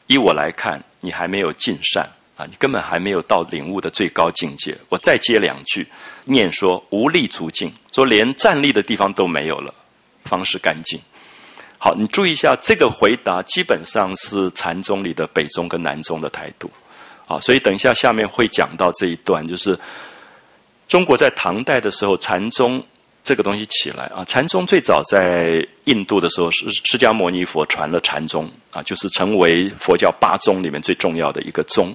[0.07, 4.77] 依我来看，你还没有尽善啊，你根本还没有到领悟的最高境界。
[4.90, 5.87] 我再接两句，
[6.25, 9.72] 念说无立足境，说连站立的地方都没有了，
[10.27, 11.01] 方是干净。
[11.79, 16.70] 好，你注意一下这个回答，基本上是禅宗里的北宗跟南宗的态度。
[17.27, 19.79] 好，所以等一下下面会讲到这一段，就是
[20.88, 22.83] 中国在唐代的时候，禅宗。”
[23.27, 31.92] 这个东西起来啊，禅宗最早在印度的时候，释释迦牟尼佛传了禅宗啊，就是成为佛教八宗里面最重要的一个宗。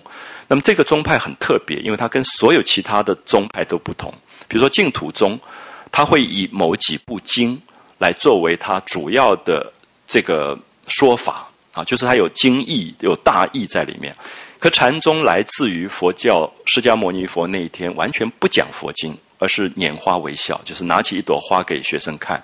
[0.49, 4.13] 那么这个宗派很特别，因为它跟所有其他的宗派都不同。
[4.49, 5.39] 比如说净土宗，
[5.89, 7.57] 它会以某几部经
[7.97, 9.71] 来作为它主要的
[10.05, 14.13] 这个说法啊，就是它有经义、有大义在里面。
[14.61, 19.13] 可禅宗来自于佛教释迦牟尼佛那一天，完全不讲佛经。
[19.43, 22.39] 而是拈花微笑，就是拿起一朵花给学生看，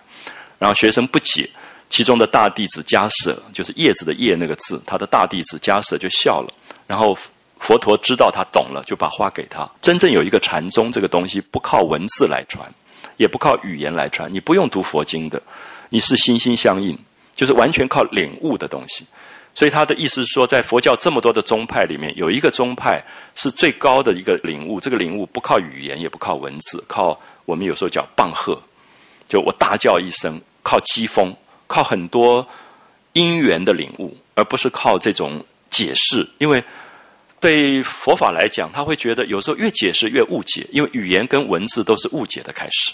[0.57, 1.47] 然后学生不解，
[1.91, 6.51] 其中的大弟子迦舍，就是叶子的叶那个字，他的大弟子迦舍就笑了，
[6.87, 7.15] 然后
[7.59, 9.69] 佛陀知道他懂了，就把花给他。
[9.79, 12.67] 真正有一个禅宗这个东西，不靠文字来传，
[13.17, 15.39] 也不靠语言来传，你不用读佛经的，
[15.89, 16.97] 你是心心相印，
[17.35, 19.05] 就是完全靠领悟的东西。
[19.57, 24.79] 所以他的意思是说，在佛教这么多的宗派里面，有一个宗派是最高的一个领悟。
[24.79, 28.61] 这个领悟不靠语言，也不靠文字，靠我们有时候叫棒喝，
[29.27, 32.47] 就我大叫一声，靠机锋，靠很多
[33.13, 36.29] 因缘的领悟，而不是靠这种解释。
[36.37, 36.63] 因为
[37.39, 42.93] 对佛法来讲，他会觉得有时候越解释越误解，因为语言跟文字都是误解的开始。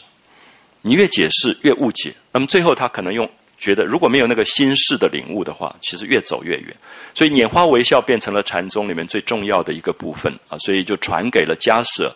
[0.79, 3.29] 你越解释越误解，那么最后他可能用。
[3.63, 6.75] 觉得如果没有那个心事的领悟的话，其实越走越远。
[7.13, 12.13] 所以拈花微笑变成了禅宗里面最重要的一个部分啊，所以就传给了迦舍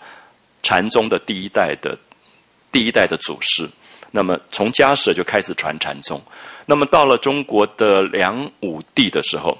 [0.61, 1.97] 禅宗的第一代的
[2.69, 3.65] 第一代的祖师。
[4.11, 6.21] 那么从迦舍就开始传禅宗。
[6.65, 9.57] 那么到了中国的梁武帝的时候，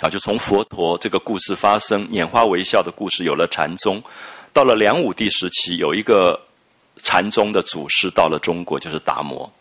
[0.00, 4.02] 啊，就从佛陀这个故事发生，拈花微笑的故事有了禅宗。
[4.54, 6.40] 到了梁武帝时期，有一个
[6.96, 9.52] 禅宗的祖师到了中国，就是达摩。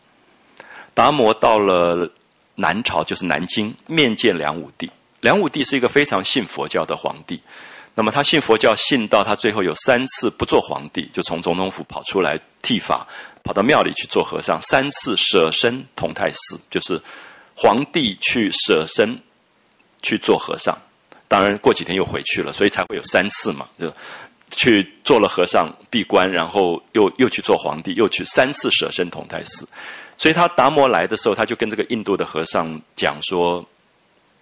[0.96, 2.10] 达摩到了
[2.56, 4.90] 南朝，就是南京，面见梁武帝。
[5.20, 7.40] 梁武帝是一个非常信佛教的皇帝。
[7.94, 13.06] 那么他信佛教，信到他最后有三次不做皇帝，就从总统府跑出来剃发，
[13.44, 14.62] 跑到庙里去做和尚。
[14.62, 17.02] 三次舍身同泰寺，就是
[17.56, 19.20] 皇帝去舍身
[20.02, 20.78] 去做和尚。
[21.28, 23.94] 当然过几天又回去了，所以才会有三次嘛，就
[24.52, 29.68] 去做了和尚闭关，然后又又去做皇帝，又去三次舍身同泰寺。
[30.18, 33.66] 所以他达摩来的时候，他就跟这个印度的和尚讲说：“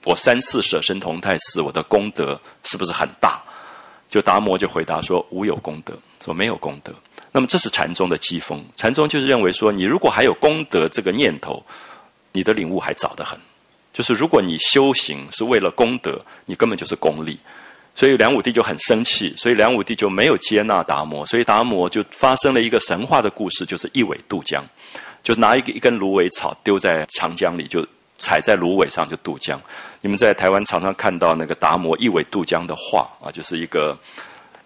[0.05, 3.41] 我三次舍身同泰寺，我的功德是不是很大？”
[4.07, 6.93] 就达摩就回答说：“无有功德，说没有功德。”
[7.31, 8.63] 那么这是禅宗的机锋。
[8.75, 11.65] 禅宗就是认为说，你如果还有功德这个念头，
[12.31, 13.39] 你的领悟还早得很。
[13.91, 17.39] 就是如果你修行是为了功德，你根本就是功利。
[17.95, 24.63] 所以梁武帝就很生气，所以梁武帝就没有接纳达摩，所以达摩就发生了一个神话的故事，就是一苇渡江。
[25.23, 27.83] 就拿一个一根芦苇草丢在长江里，就
[28.19, 29.59] 踩在芦苇上就渡江。
[30.01, 33.97] 你们在台湾常常看到那个达摩一苇渡江的画啊，就是一个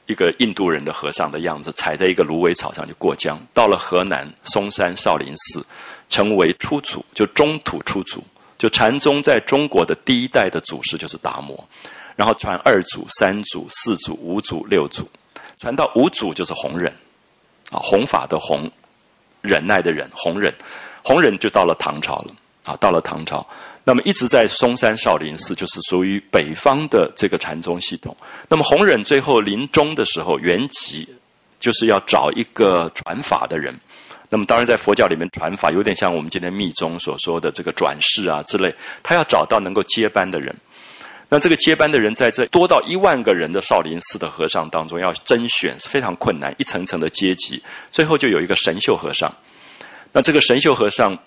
[0.08, 3.40] 一个印度人的和尚的样子，踩在一个芦苇草上就过江。
[3.54, 5.64] 到了河南嵩山少林寺，
[6.10, 8.24] 成为初祖，就中土初祖。
[8.58, 11.64] 就禅宗在中国的第一代的祖师就是达摩，
[12.16, 15.08] 然后传二祖、三祖、四祖、五祖、六祖，
[15.60, 16.92] 传到五祖就是弘忍
[17.70, 18.68] 啊，弘法的弘。
[19.42, 20.54] 忍耐的忍，弘忍，
[21.04, 22.76] 弘忍就到了唐朝了啊！
[22.78, 23.48] 到了唐朝，
[23.84, 28.16] 那么一直在嵩山少林寺，就是属于北方的这个禅宗系统。
[28.50, 31.08] 那么弘忍最后临终的时候，圆寂
[31.60, 33.74] 就是要找一个传法的人。
[34.30, 40.54] 那么当然，在佛教里面传法有点像我们今天密宗所说的这个转世啊之类，他要找到能够接班的人。
[41.30, 47.62] 那这个接班的人在这多到一万个人的少林寺的和尚当中要甄选是非常困难，一层层的阶级，
[47.92, 49.34] 最后就有一个神秀和尚。
[50.14, 51.18] 那这个神秀和尚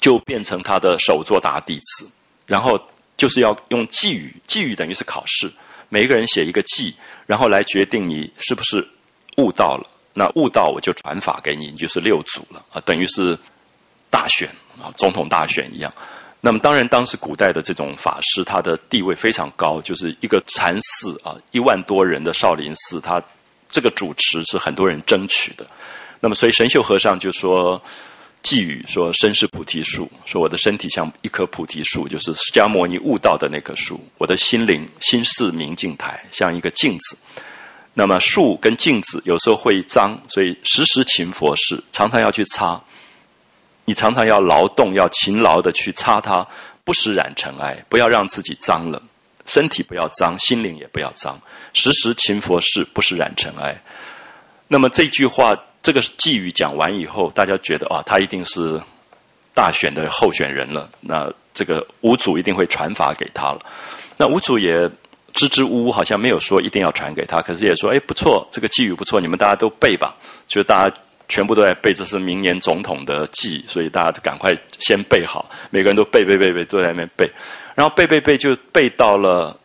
[0.00, 2.08] 就变成他的首座大弟子，
[2.46, 2.80] 然后
[3.18, 5.52] 就是要用寄语，寄语等于是考试，
[5.90, 6.94] 每个人写一个寄，
[7.26, 8.88] 然后来决定你是不是
[9.36, 9.86] 悟到了。
[10.14, 13.38] 那悟道我就传法给你，你就是六祖了啊，等于是
[14.10, 14.48] 大选
[14.80, 15.92] 啊，总统大选一样。
[16.44, 23.22] 那么当然，当时古代的这种法师，他的地位非常高，就是一个禅寺啊，一万多人的少林寺，他
[23.68, 25.64] 这个主持是很多人争取的。
[26.18, 27.80] 那么，所以神秀和尚就说
[28.42, 34.04] 寄语说：“身是菩提树，说我的身体像一棵菩提树，就是释迦牟尼悟道的那棵树。
[34.18, 37.16] 我的心灵心似明镜台，像一个镜子。
[37.94, 42.82] 那么树跟镜子有时候会脏，所以时时勤佛事，常常要去擦。”
[43.84, 46.46] 你常常要劳动，要勤劳的去擦它，
[46.84, 49.02] 不使染尘埃，不要让自己脏了，
[49.44, 51.36] 身体不要脏，心灵也不要脏，
[51.72, 53.76] 时时勤佛事，不使染尘埃。
[54.68, 58.80] 那么这句话，这个寄语讲完以后，大家觉得啊，他一定是
[59.52, 60.88] 大选的候选人了。
[61.00, 63.60] 那这个五祖一定会传法给他了。
[64.16, 64.88] 那五祖也
[65.32, 70.14] 支支吾吾，好像没有说一定要传给他，可是也说，哎，不错，这个寄语不错，你们大家都背吧，
[70.46, 70.96] 就大家。
[71.28, 75.50] 全部都在背，这是明年总统的记，所以大家赶快先背好。
[75.70, 77.30] 每个人都背背背背，坐在那边背，
[77.74, 79.58] 然后背背背就背到了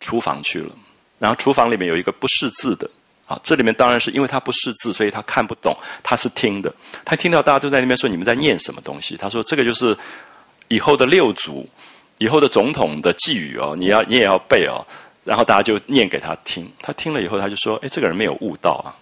[0.00, 0.74] 厨房去了。
[1.18, 2.88] 然后厨房里面有一个不识字的，
[3.26, 6.72] 啊，这里面当然是因为他不识字，所以他看不懂，他是听的。
[7.04, 9.96] 他听到大家都在那边说你们在念什么东西，他说这个就是
[10.68, 11.68] 以后的六祖、
[12.18, 14.84] 以后的总统的寄语哦，你要你也要背哦。
[15.24, 18.92] 然后大家就念给他听，他听了以后他就说：哎，这个人没有悟道啊。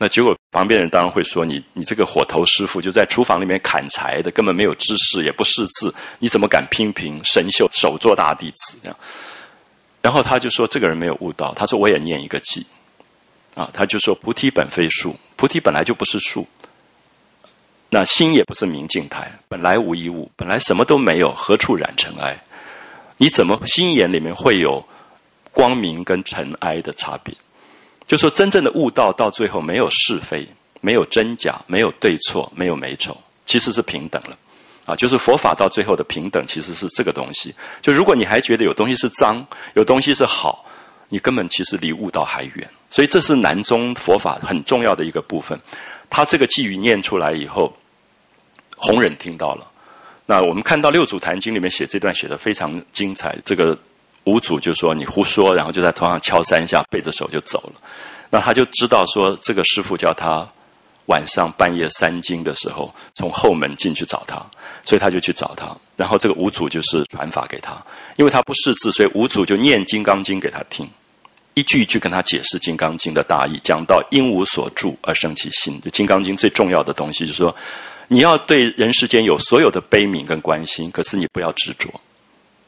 [0.00, 8.78] 那结果旁边人当然会说你你这个火头师傅就在厨房里面砍柴的，根本没有知识，也不识字，你怎么敢批评神秀首座大弟子？
[8.82, 8.96] 这样，
[10.00, 11.52] 然后他就说这个人没有悟道。
[11.54, 12.64] 他说我也念一个偈，
[13.54, 16.46] 啊，他就说菩提本非树，菩提本来就不是树。
[17.90, 22.38] 那心也不是明镜台，本来无一物，本来什么都没有，何处染尘埃？
[23.16, 24.86] 你怎么心眼里面会有
[25.50, 27.34] 光明跟尘埃的差别？
[28.08, 30.48] 就说真正的悟道到最后没有是非，
[30.80, 33.16] 没有真假，没有对错，没有美丑，
[33.46, 34.36] 其实是平等了。
[34.86, 37.54] 啊，就是佛法到最后的平等，其实是这个东西。
[37.82, 40.64] 就如果你还觉得有东西是脏，有东西是好，
[41.10, 42.66] 你根本其实离悟道还远。
[42.88, 45.60] 所以这是南宗佛法很重要的一个部分。
[46.08, 47.76] 他这个寄语念出来以后，
[48.78, 49.70] 弘忍听到了。
[50.24, 53.36] 那我们看到《六祖坛经》里面写这段写的非常精彩。
[53.44, 53.78] 这个
[54.28, 57.80] 五祖就说你胡说，然后就在头上敲三下，背着手就走了。
[58.30, 60.46] 那他就知道说，这个师傅叫他
[61.06, 64.44] 晚上半夜三更的时候从后门进去找他。
[64.84, 67.76] 所以他就去找他，然后这个五祖就是传法给他，
[68.16, 70.88] 因为他不识字，所以五祖就念《金刚经》给他听，
[71.52, 75.78] 一句一句跟他解释《金刚经》的大意，讲到因无所住而生其心。
[75.82, 77.54] 就《金刚经》最重要的东西就是说，
[78.06, 82.00] 你要对人世间有所有的悲悯跟关心，可是你不要执着，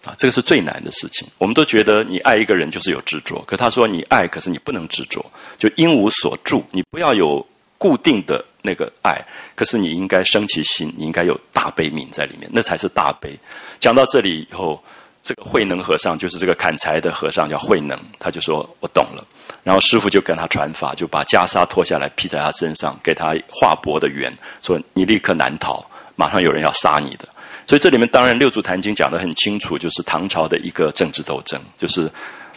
[0.05, 1.29] 啊，这个是最难的事情。
[1.39, 5.25] 我们都觉得你爱一个人就是有执着，可他说你爱，可是你不能执着，
[5.57, 7.47] 就因无所住，你不要有
[7.79, 8.45] 固定的。
[8.63, 9.19] 那个爱，
[9.55, 13.35] 可是你应该生其心，你应该有大悲悯在里面，那才是大悲。
[13.79, 14.79] 讲到这里以后，
[15.23, 19.27] 这个慧能和尚就是这个砍柴的和尚，叫慧能，他就说：“我懂了。”
[19.65, 25.83] 然后师傅就跟他传法，就把袈裟脱下来披在他身上，给他画帛的缘，说：“你立刻难逃，
[26.17, 27.27] 马上有人要杀你的。”
[27.71, 32.11] 所以这里面当然《六祖坛经》讲得很清楚，就是唐朝的一个政治斗争，就是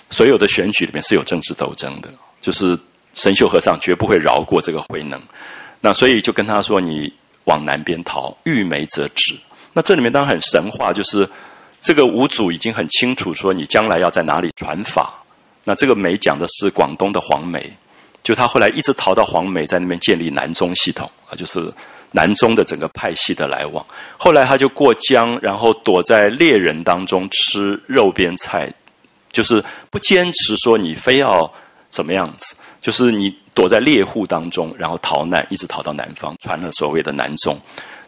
[0.10, 2.76] 所有的选举里面是有政治斗争的，就是
[3.14, 5.22] 神秀和尚绝不会饶过这个慧能。
[5.82, 9.38] 那所以就跟他说：“你往南边逃，遇梅则止。”
[9.74, 11.30] 那这里面当然很神话，就是
[11.80, 15.14] 这个五祖已经很清楚说你将来要在哪里传法。
[15.64, 17.72] 那这个梅讲的是广东的黄梅，
[18.24, 21.72] 就他后来一直逃到黄梅，在那边建立南宗系统啊，就是
[22.14, 23.86] 南宗的整个派系的来往。
[24.18, 28.74] 后来他就过江，然后躲在猎人当中吃肉边菜，
[29.32, 31.54] 就是不坚持说你非要
[31.90, 32.56] 怎么样子。
[32.80, 37.58] 就是你躲在猎户当中，然后逃难，一直逃到南方，传了所谓的南宗。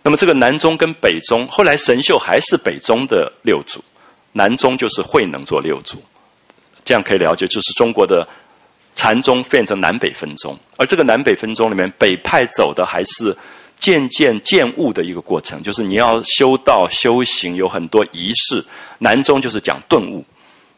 [0.03, 3.81] 那么这个南宗跟北宗，后来神秀还是北宗的六祖，
[4.33, 6.03] 南宗就是慧能做六祖。
[6.83, 8.27] 这样可以了解，就是中国的
[8.93, 13.33] 禅宗变成南北分宗，而这个南北分宗里面，北派走的还是
[13.77, 18.63] 渐渐渐悟的一个过程，就是你要修道修行，有很多仪式。
[18.99, 20.23] 南宗就是讲顿悟，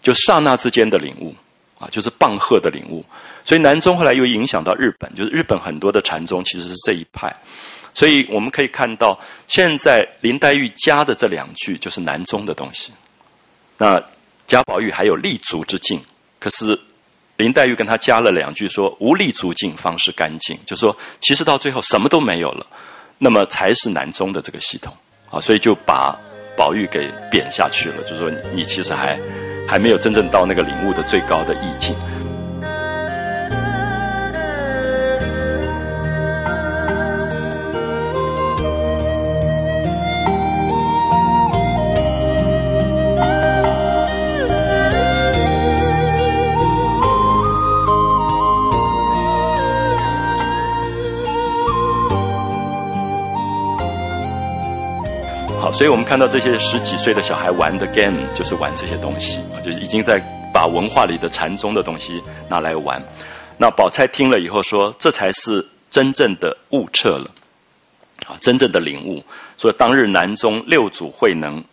[0.01, 1.35] 就刹那之间的领悟
[1.79, 3.05] 啊，就是棒喝的领悟。
[3.45, 7.33] 所以南宗后来又影响到日本，就是日本很多的禅宗其实是这一派，
[7.93, 12.91] 所以我们可以看到，现在林黛玉加的这两句就是南宗的东西。
[13.77, 14.03] 那
[14.47, 16.01] 贾宝玉还有立足之境，
[16.39, 16.77] 可是
[17.37, 22.65] 林黛玉跟他加了两句说无立足境方是干净，就说其实到最后什么都没有了，
[23.17, 24.93] 那么才是南中的这个系统
[25.29, 26.17] 啊，所以就把
[26.55, 29.17] 宝玉给贬下去了，就是说你其实还
[29.67, 31.95] 还没有真正到那个领悟的最高的意境。
[55.77, 60.19] 所以我们看到这些十几岁的小孩玩的 game，就是玩这些东西啊，就是已经在
[60.51, 62.19] 把文化里的禅宗的东西
[62.49, 62.99] 拿来玩。
[63.59, 67.29] 那宝钗听了以后说：“这才是真正的悟彻了，
[68.25, 69.23] 啊，真正的领悟。”
[69.59, 71.63] 说当日南宗六祖慧能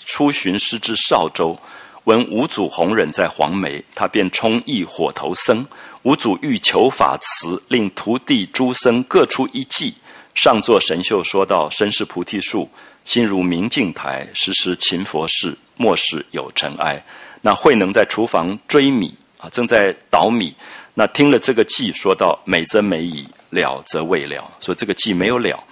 [0.00, 1.56] 出巡师至少州，
[2.04, 5.64] 闻五祖弘忍在黄梅，他便充意火头僧。
[6.02, 9.94] 五祖欲求法慈，令徒弟诸僧各出一计。
[10.34, 12.68] 上座神秀说道：“身是菩提树。”
[13.04, 17.02] 心如明镜台，时时勤佛事，莫使有尘埃。
[17.42, 20.54] 那慧能在厨房追米啊，正在捣米。
[20.94, 24.50] 那听了这个偈，说到美则美矣，了则未了。
[24.60, 25.64] 说这个偈没有了，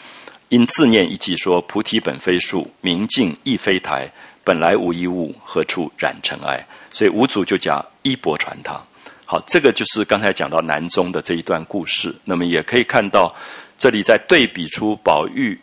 [0.48, 4.10] 因自念一偈说：菩提本非树，明镜亦非台，
[4.42, 6.66] 本来无一物，何处染尘埃？
[6.90, 8.80] 所以五祖就讲衣钵传他。
[9.26, 12.14] 好，这个就是刚才讲到南宗的这一段故事。
[12.24, 13.34] 那么也可以看到，
[13.76, 15.60] 这里在对比出宝玉。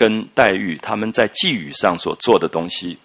[0.00, 2.96] 跟黛玉他们在寄语上所做的东西，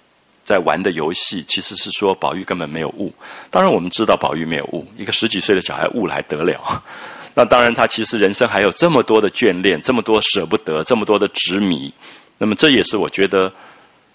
[0.45, 3.13] 在玩的游戏，其实是说宝玉根本没有悟。
[3.51, 6.57] 当然我们知道宝玉没有悟，一个十几岁的小孩悟了还得了？
[7.35, 11.93] 那当然他其实人生还有这么多的眷恋，这么多舍不得，这么多的执迷。
[12.37, 13.49] 那么这也是我觉得《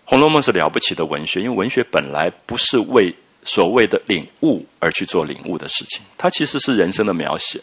[0.07, 3.15] 红楼梦》是了不起的文学，因为文学本来不是为
[3.45, 7.61] 所谓的领悟而去做领悟的事情，它其实是人生的描写。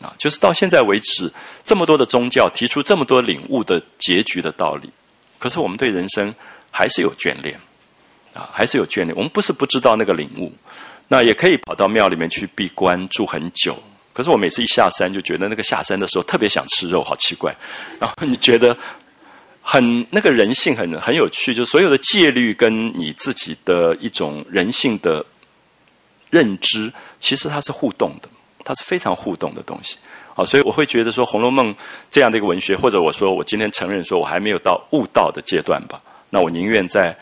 [0.00, 1.30] 啊，就是到现在为止，
[1.62, 4.88] 这么多的宗教提出这么多领悟的结局的道理，
[5.38, 6.34] 可是我们对人生
[6.70, 7.60] 还是有眷恋，
[8.32, 9.14] 啊，还是有眷恋。
[9.14, 10.52] 我们不是不知道那个领悟，
[11.08, 13.76] 那也可以跑到庙里面去闭关住很久。
[14.12, 17.54] 可是我每次一下山，就觉得那个下山的时候特别想吃肉，好奇怪。
[18.00, 18.76] 然后你觉得
[19.60, 25.24] 很那个人性很很有趣，就所有的戒律跟你自己的一种人性的
[26.30, 26.90] 认知，
[27.20, 28.28] 其实它是互动的。
[28.64, 29.96] 它是非常互动的东西，
[30.34, 31.74] 好，所以我会觉得说《红楼梦》
[32.10, 37.16] 这样的一个文学，或者我说我今天承认说我还没有到悟道的阶段吧，那我宁愿在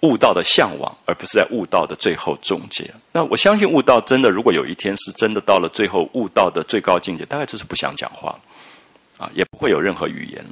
[0.00, 2.88] 悟道的向往，而不是在悟道的最后终结。
[3.10, 8.38] 那我相信悟道真的，如果有一天是真的到了最后悟道的最高境界，大概就是不想讲话，
[9.18, 10.44] 啊，也不会有任何语言。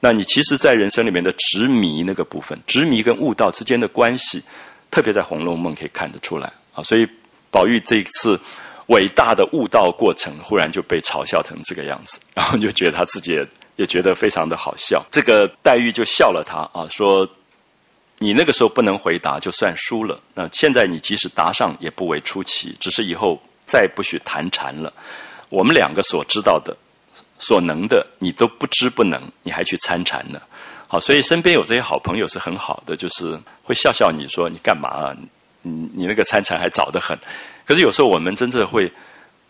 [0.00, 4.42] 那你其实，在人生里面的执迷那个部分，执迷跟悟道之间的关系，
[4.90, 6.82] 特别在《红楼梦》可以看得出来啊。
[6.82, 7.06] 所以
[7.50, 8.40] 宝玉这一次。
[8.86, 15.04] 伟大的悟道过程，忽然就被嘲笑成这个样子， 然后就觉得他自己也也觉得非常的好笑。
[15.10, 17.28] 这个黛玉就笑了他啊，说
[18.18, 20.20] ：“你那个时候不能回答，就算输了。
[20.34, 22.76] 那现在你即使答上，也不为出奇。
[22.78, 24.92] 只是以后再不许谈禅了。
[25.48, 26.76] 我们两个所知道的、
[27.38, 30.40] 所能的，你都不知不能，你还去参禅呢？
[30.86, 35.16] 好，所以身边有这些好朋友是很好的，就是会笑笑你说你干嘛啊？
[35.62, 37.18] 你你那个参禅还早得很。”
[37.66, 38.90] 可是有时候我们真的会，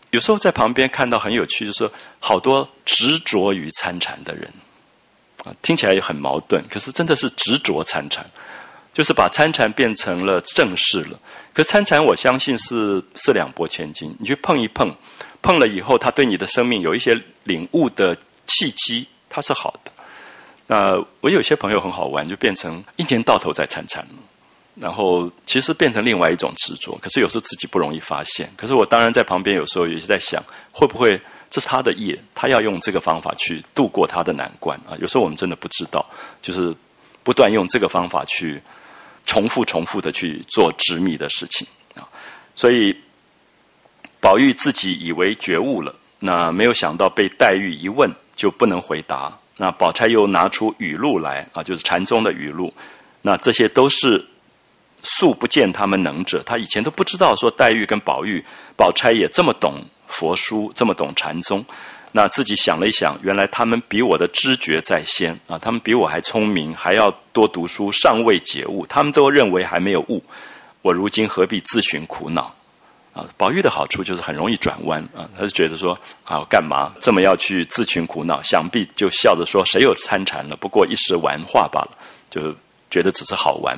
[0.09, 1.89] 有时候在旁边看到很有趣，就是
[2.19, 4.51] 好多执着于参禅的人，
[5.43, 6.63] 啊，听起来也很矛盾。
[6.67, 8.25] 可是真的是执着参禅，
[8.91, 11.19] 就是把参禅变成了正事了。
[11.53, 14.95] 可参禅我相信是四两拨千斤，你去碰一碰，
[15.41, 19.91] 碰了以后，他对你的生命有一些领悟的契机，它是好的。
[20.67, 24.05] 那我有些朋友很好玩，就变成一年到头在参禅。
[24.79, 28.47] 然后其实变成另外一种执着，可是有时候自己不容易发现。
[28.55, 31.19] 可是我当然在旁边，有时候也是在想，会不会
[31.49, 34.93] 这是他的业，他要用这个方法去度过他的难关啊？
[34.99, 36.07] 有时候我们真的不知道，
[36.43, 36.75] 就是
[37.23, 38.61] 不断用这个方法去
[39.25, 42.07] 重复、重复的去做执迷的事情啊。
[42.53, 42.95] 所以
[44.19, 49.35] 宝玉自己以为觉悟了，那没有想到被黛玉一问就不能回答。
[49.57, 52.71] 那宝钗又拿出语录来啊，就是禅宗的语录，
[53.23, 54.23] 那这些都是。
[55.17, 58.43] 素不见他们能者，他以前都不知道说黛玉跟宝玉、
[58.75, 61.65] 宝钗也这么懂佛书，这么懂禅宗。
[62.13, 68.85] 那自己想了一想，原来他们比我的知觉在先啊，他们比我还聪明，还要多读书，尚未解悟。
[68.87, 70.23] 他们都认为还没有悟，
[70.81, 72.55] 我如今何必自寻苦恼
[73.13, 73.25] 啊？
[73.35, 78.41] 宝玉的好处就是很容易转弯啊，他就觉得说啊，干嘛这么要去自寻苦恼？
[78.41, 80.55] 想必就笑着说，谁有参禅了？
[80.55, 81.91] 不过一时玩话罢了，
[82.31, 82.55] 就
[82.89, 83.77] 觉得只是好玩。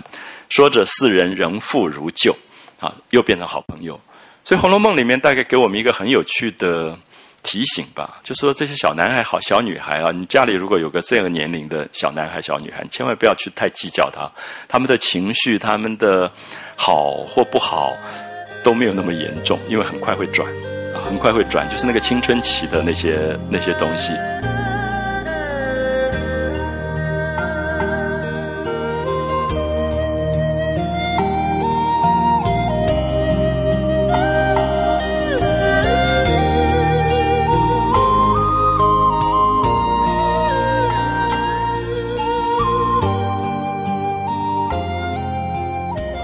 [0.50, 2.36] 说着，四人仍复如旧，
[2.80, 4.00] 啊，又变成好朋友。
[4.44, 6.98] 所以《红楼梦》里面大概给我们一个很有趣的
[7.44, 14.30] 提醒吧，就说这些小男孩、好小女孩啊，你家里如果有个这个年龄的小男孩、小女孩，千万不要去太计较他，
[14.68, 16.32] 他们的情绪、他们的
[16.76, 17.94] 好或不好
[18.64, 20.50] 都没有那么严重，因为很快会转，
[20.96, 24.14] 啊，很快会转，就是那个青春期的那些那些东西。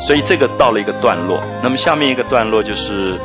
[0.06, 3.18] 所以这个到了一个段落，那么下面一个段落就是，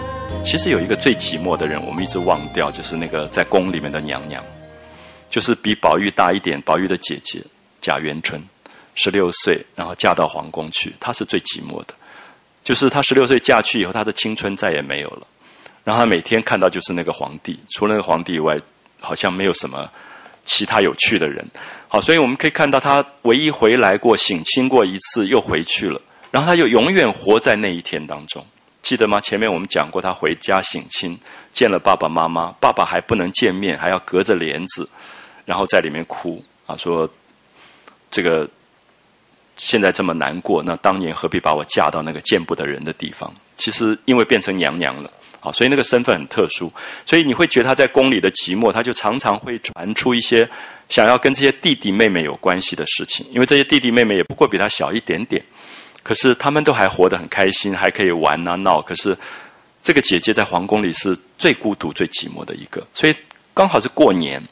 [0.43, 4.43] 其实有一个最寂寞的人，我们一直忘掉，就是那个在宫里面的娘娘，
[5.29, 7.43] 就是比宝玉大一点，宝玉的姐姐
[7.83, 8.43] 贾元春，
[8.95, 11.93] 十六岁，然后嫁到皇宫去，她是最寂寞的，
[12.65, 15.27] 就是她十六岁嫁去以后，她的青春再也没有了，
[15.85, 18.59] 然后她每天看到就是那个皇帝，除了那个皇帝以外，
[19.01, 19.87] 好像没有什么
[20.47, 21.47] 其他有趣的人，
[21.91, 26.01] 好，所以我们可以看到她唯一回来过省亲过一次，又回去了。
[26.31, 28.47] 然后他就永远活在那一天当中，
[28.83, 29.21] 记得吗？
[29.21, 31.19] 前面我们讲过，他回家省亲，
[31.53, 34.89] 见了爸爸妈妈，爸爸还不能见面，还要隔着帘子，
[35.45, 37.09] 然后在里面哭啊，说
[38.11, 38.49] 这个
[39.57, 43.35] 现在这么难过，那当年何必把我嫁到那个见不得人的地方？
[43.57, 45.11] 其实因为变成娘娘了
[45.41, 46.73] 啊，所以那个身份很特殊，
[47.05, 50.49] 所以你会觉得他在宫里的寂寞，他就常常会传出一些
[50.89, 55.45] 想要跟这些弟弟妹妹有关系的事情，因为这些弟弟妹妹也不过比他小一点点。
[56.03, 58.81] 可是他们都还活得很开心，还可以玩啊闹。
[58.81, 59.17] 可是
[59.83, 62.87] 这个姐姐在皇宫里是最孤独、最寂寞的一个。
[62.95, 63.15] 所以
[63.55, 64.43] 刚好是过年，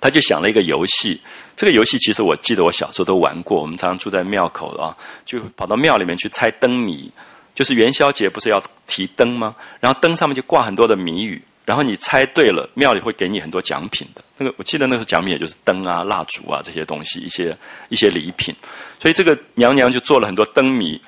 [0.00, 1.20] 他就想了一个游戏。
[1.54, 3.60] 这个游戏其实我记得我小时候都玩过。
[3.60, 7.10] 我们常常住在庙口啊，就跑到庙里面去猜灯谜。
[7.54, 9.56] 就是元宵节不是要提灯吗？
[9.80, 14.22] 然后灯上面就挂很多的谜语，然后你猜对了，庙里会给你很多奖品的。
[14.38, 17.54] 那个我记得那时候奖品也就是灯啊、蜡烛啊这些东西，一些
[17.88, 18.54] 一些礼品。
[19.00, 20.98] 所以这个娘娘就做了很多灯谜，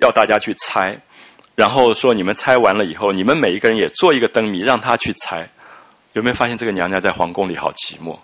[0.00, 0.98] 要大家去猜。
[1.54, 5.46] 然后说你们猜完了以后，你们每一个人也做一个灯谜，让他去猜。
[6.14, 8.18] 有没有发现这个娘娘在皇宫里好寂寞？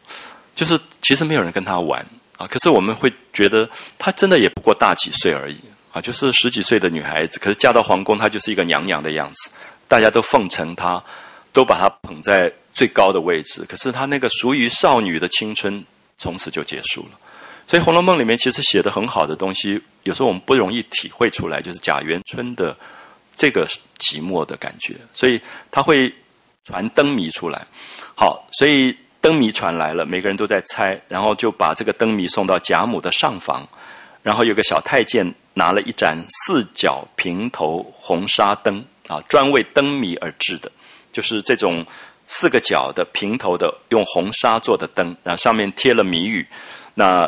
[0.55, 2.05] 就是其实没有人跟她玩
[2.39, 2.47] 啊。
[2.47, 3.68] 可是我们会觉得
[3.99, 5.61] 她真的也不过大几岁而已
[5.93, 7.39] 啊，就是十几岁的女孩子。
[7.39, 9.51] 可是嫁到皇宫，她就是一个娘娘的样子，
[9.87, 11.03] 大家都奉承她。
[11.57, 15.83] 都把她捧在最高的位置，可是她那个属于少女的青春
[16.19, 17.19] 从此就结束了。
[17.67, 22.77] 所以《红楼梦》里面其实写的很好的东西，有时候我们不容易体会出来，就是贾元春的
[23.35, 23.67] 这个
[23.99, 24.95] 寂寞的感觉。
[25.15, 25.41] 所以
[25.71, 26.13] 他会
[26.63, 27.67] 传灯谜出来。
[28.15, 33.67] 好，所以灯谜传来了，每个人都在猜，然后就把这个灯谜送到贾母的上房，
[34.23, 40.71] 然后有个小太监拿了一盏四角平头红纱灯啊，专为灯谜而制的。
[41.17, 41.83] 就是这种
[42.27, 46.47] 四个角的平头的，用红纱做的灯，然后上面贴了谜语，
[46.93, 47.27] 那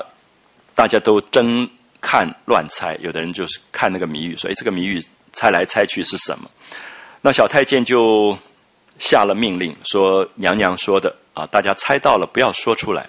[0.74, 1.66] 大家都争
[2.02, 6.50] 看乱猜，有的人就是看那个谜语，说：“哎，这个谜语猜来猜去是什么？”
[7.22, 8.38] 那小太监就
[8.98, 13.08] 下了命令，说：“娘娘说的啊，大家猜到了不要说出来，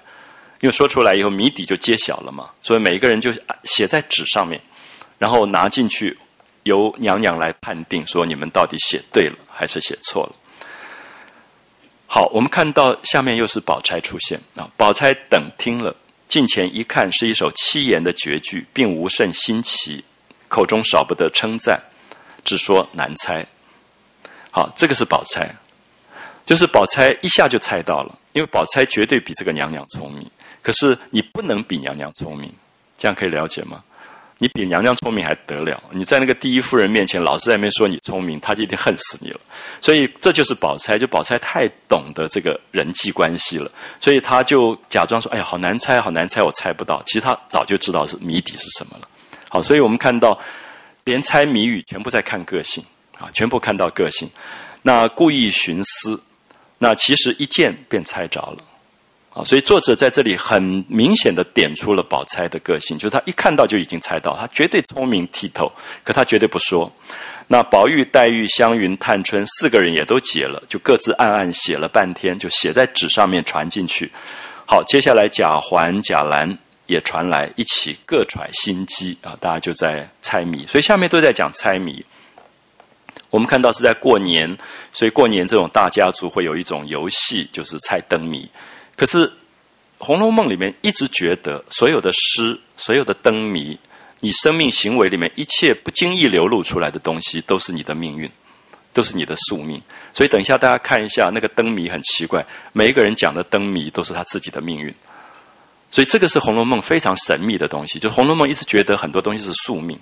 [0.61, 2.51] 因为说出来以后谜底就揭晓了嘛。
[2.61, 3.34] 所以每一个人就
[3.65, 4.61] 写在纸上面，
[5.17, 6.17] 然后拿进去，
[6.63, 10.36] 由娘娘来判定，说你们到底写对了还是写错了。”
[12.12, 14.68] 好，我们看到下面又是宝钗出现啊！
[14.76, 15.95] 宝钗等听了，
[16.28, 20.03] 近前一看，是一首七言的绝句，并无甚新奇，
[20.47, 21.80] 口中少不得称赞，
[22.43, 23.45] 只说难猜。
[24.49, 25.55] 好，这个是宝钗，
[26.47, 30.28] 就是宝钗一下就猜到了，因为宝钗绝对比这个娘娘聪明，
[30.64, 32.51] 可是你不能比娘娘聪明，
[32.97, 33.84] 这样可以了解吗？
[34.41, 35.83] 你比娘娘聪明还得了？
[35.91, 39.39] 你在那个第一夫人面前老是在那边说你聪明，她就一定恨死你了。
[39.81, 43.69] 所以这就是宝钗，就宝钗太懂得这个人际关系了，
[43.99, 49.07] 所以她就假装说：“哎呀，好难猜，好难猜，我猜不到。”其实她早就知道是谜底是什么了。
[49.49, 50.39] 好，所以我们看到
[51.03, 52.81] 连猜谜语全部在看个性
[53.19, 54.29] 啊，全部看到个性。
[54.81, 56.23] 那故意寻思，
[56.77, 58.57] 那其实一见便猜着了。
[59.34, 65.71] 啊，所以作者在这里很明显的点出了宝钗的个性，就是他一看到就已经猜到，他绝对聪明剔透，
[66.03, 66.91] 可他绝对不说。
[67.47, 74.11] 那宝玉、黛玉、湘云、探春四个人也都解了，就各自暗暗写了半天，就写在纸上面传进去。
[74.65, 80.65] 好，接下来贾环、贾兰也传来，一起各揣心机啊，大家就在猜谜。
[80.67, 82.03] 所以下面都在讲猜谜。
[83.32, 84.57] 我们看到是在过年，
[84.91, 88.49] 所以过年这种大家族会有一种游戏，就是猜灯谜。
[88.99, 89.25] 可是，
[89.97, 93.79] 《红楼梦》里面一直觉得，所有的诗、所有的灯谜，
[94.19, 98.29] 你生命行为里面一切不经意流露出来的东西，都是你的命运，
[98.91, 99.81] 都是你的宿命。
[100.13, 104.93] 所以，等一下大家看一下那个灯谜，很奇怪，每一个人讲的灯谜都是他自己的命运。
[105.89, 107.99] 所以，这个是《红楼梦》非常神秘的东西。
[107.99, 109.97] 就《红楼梦》一直觉得很多东西是宿命，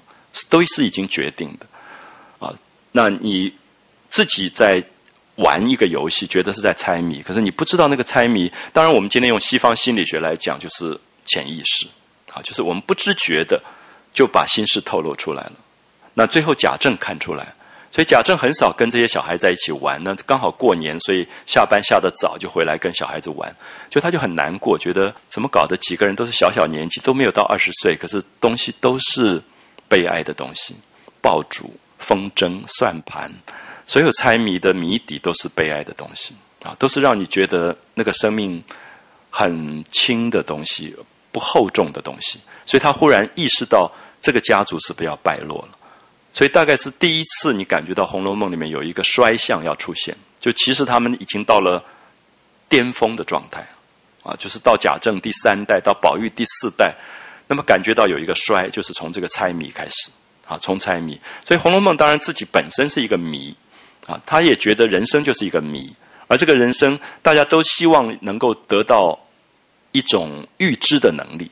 [0.50, 1.68] 都是已经决定的。
[2.48, 2.52] 啊，
[2.92, 3.54] 那你
[4.10, 4.84] 自己在。
[5.38, 8.52] 玩一个游戏，觉得是在猜谜，可是你不知道那个猜谜。
[8.72, 11.88] 当然，我们今天用西方心理学来讲，就是潜意识，
[12.34, 13.62] 啊，就是我们不知觉的
[14.14, 15.54] 就把心事透露出来了。
[16.14, 17.54] 那最后贾政看出来，
[17.92, 20.04] 所以贾政很少跟这些小孩在一起玩。
[20.04, 23.56] 那刚好过年，所以下班下得早就回来跟小孩子玩，
[23.90, 25.78] 就他就很难过，觉得怎么搞的？
[25.78, 29.40] 几个人都是小小年纪，都没有到二十岁，可是东西都是
[29.88, 30.76] 悲哀的东西，
[31.22, 33.32] 爆竹、风筝、算盘。
[33.88, 38.62] 所有猜谜的谜底都是悲哀的东西啊，都是让你觉得那个生命
[39.30, 40.94] 很轻的东西，
[41.32, 42.40] 不厚重的东西。
[42.66, 45.78] 所以他忽然意识到这个家族是不要败落了。
[46.34, 51.82] 所以大概是第一次你感觉到《红楼梦》里面有一个衰相要出现，就其实他们已经到了
[52.68, 53.66] 巅峰的状态
[54.22, 56.94] 啊，就是到贾政第三代到宝玉第四代，
[57.48, 60.12] 那么感觉到有一个衰，就是从这个猜谜开始
[60.46, 61.18] 啊，从猜谜。
[61.46, 63.56] 所以《红楼梦》当然自己本身是一个谜。
[64.08, 65.94] 啊，他也觉得人生就是一个谜，
[66.28, 69.20] 而这个人生，大家都希望能够得到
[69.92, 71.52] 一种预知的能力，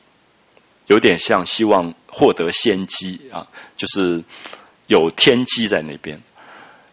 [0.86, 3.46] 有点像希望获得先机啊，
[3.76, 4.22] 就是
[4.86, 6.20] 有天机在那边。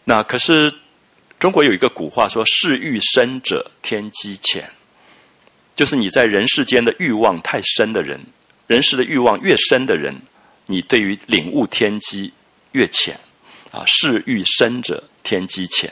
[0.03, 0.71] 那可是
[1.39, 4.69] 中国有一个古话说：“事欲深者天机浅”，
[5.75, 8.19] 就是你在人世间的欲望太深的人，
[8.67, 10.13] 人世的欲望越深的人，
[10.65, 12.33] 你对于领悟天机
[12.73, 13.17] 越浅。
[13.73, 15.03] 啊，事欲深者。
[15.25, 15.89] 天机浅，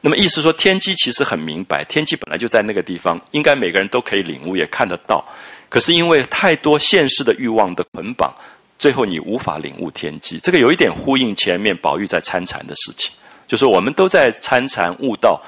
[0.00, 5.22] 那么意思说，天机其实很明白，天机本来就在那个地方，应该每个人都可以领悟，也看得到。
[5.68, 8.34] 可是因为太多现实的欲望的捆绑，
[8.78, 10.40] 最后你无法领悟天机。
[10.40, 13.12] 这个有一点呼应前面宝玉在参禅的事情，
[13.46, 15.38] 就是我们都在参禅悟道，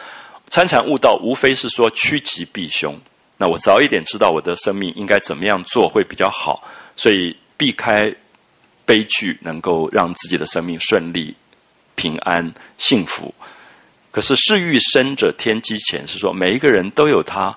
[0.51, 2.95] 参禅悟道无非是说趋吉避凶。
[3.39, 6.63] 那我早一点知道我的生命应该怎么样做会比较好，
[6.95, 8.15] 所以避开
[8.85, 11.35] 悲剧，能够让自己的生命顺利、
[11.95, 13.35] 平安、幸福。
[14.11, 17.57] 可是世欲生者天机浅，是说每一个人都有他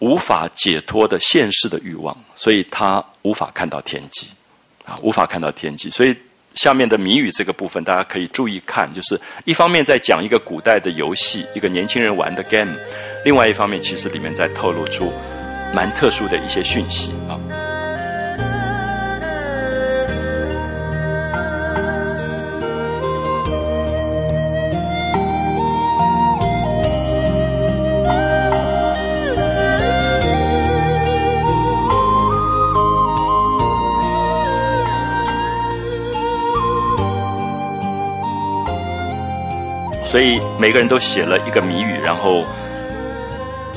[0.00, 4.28] 无法解脱的现世的欲望，所以他无法看到天机
[4.84, 5.88] 啊，无法看到天机。
[5.88, 6.14] 所以
[6.54, 12.76] 下面的谜语这个部分，大家可以注意看，就是一方面在讲一个古代的游戏，一个年轻人玩的 game。
[13.24, 15.12] 另外一方面，其实里面在透露出
[15.74, 17.77] 蛮特殊的一些讯息啊。
[40.10, 42.44] 所以每个人都写了一个谜语，然后。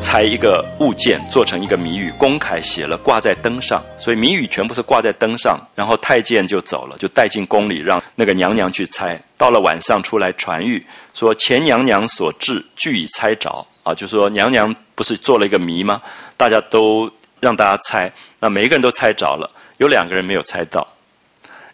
[0.03, 5.59] 猜一个物件做成一个谜语，公开写了挂在灯上，所以谜语全部是挂在灯上。
[5.75, 9.17] 然后太监就走了，就带进宫里，让那个娘娘去猜。
[9.37, 16.01] 到了晚上出来传谕，说前娘娘所致，俱已猜着啊，就说娘娘不是做了一个谜吗？
[16.35, 17.09] 大家都
[17.39, 20.85] 让大家猜，那每一个人都猜着了，有两个人没有猜到，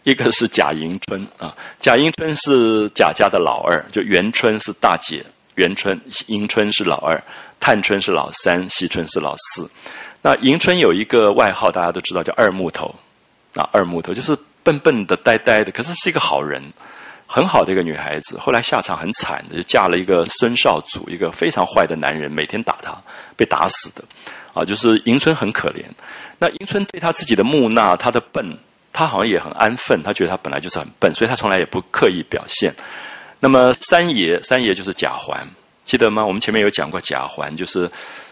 [0.08, 5.22] 一个是贾迎春啊，贾迎春是贾家的老二，就元春是大姐。
[5.56, 7.22] 元春、迎春是老二，
[7.60, 9.68] 探春是老三，惜春是老四。
[10.22, 12.94] 那迎春有一个外号，大家都知道叫二木头。
[13.54, 16.62] 啊，二木头就是笨笨的、呆呆的，可是是一个好人，
[17.26, 18.38] 很好的一个女孩子。
[18.38, 22.96] 后来下场很惨的，就嫁了一个孙少主，一个非常坏的男人，每天打她，
[23.36, 24.02] 被打死的。
[24.54, 25.84] 啊，就是迎春很可怜。
[26.38, 28.56] 那迎春对她自己的木讷，她的笨，
[28.98, 30.02] 他好像也很安分。
[30.02, 32.74] 他觉得他本来就是很笨，所以他从来也不刻意表现。
[33.38, 35.48] 那么三爷，三爷就是贾环，
[35.84, 36.26] 记得吗？
[36.26, 37.88] 我们前面有讲过，贾环就是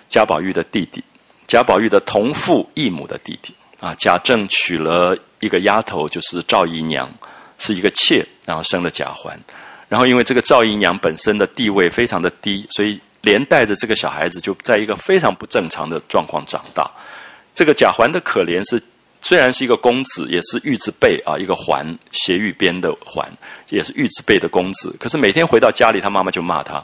[0.08, 1.00] 贾宝玉的弟弟，
[1.46, 3.94] 贾宝玉的同父异母的弟弟啊。
[3.96, 7.08] 贾政娶了一个丫头，就是赵姨娘，
[7.58, 9.38] 是一个妾，然后生了贾环。
[9.88, 16.90] 然后因为这个赵姨娘本身的地位非常的低，所以连带着这个小孩子就在一个非常不正常的状况长大。
[17.54, 18.82] 这个贾环的可怜是。
[19.27, 23.29] 虽然是一个公子，也是玉字辈啊，一个环斜玉边的环，
[23.70, 24.95] 也是玉字辈的公子。
[25.01, 26.81] 可是每天回到家里，他妈妈就骂他，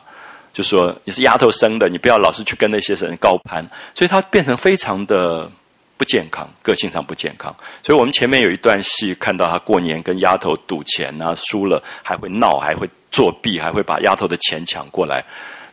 [0.53, 3.64] 就说你是丫头生的，你不要老是去跟那些人高攀。
[3.95, 5.49] 所以他变成非常的
[5.97, 7.55] 不健康，个性上不健康。
[7.80, 15.24] 所以我们前面有一段戏，看到他过年跟丫头赌钱啊，输了还会闹，还会作弊，还会把丫头的钱抢过来。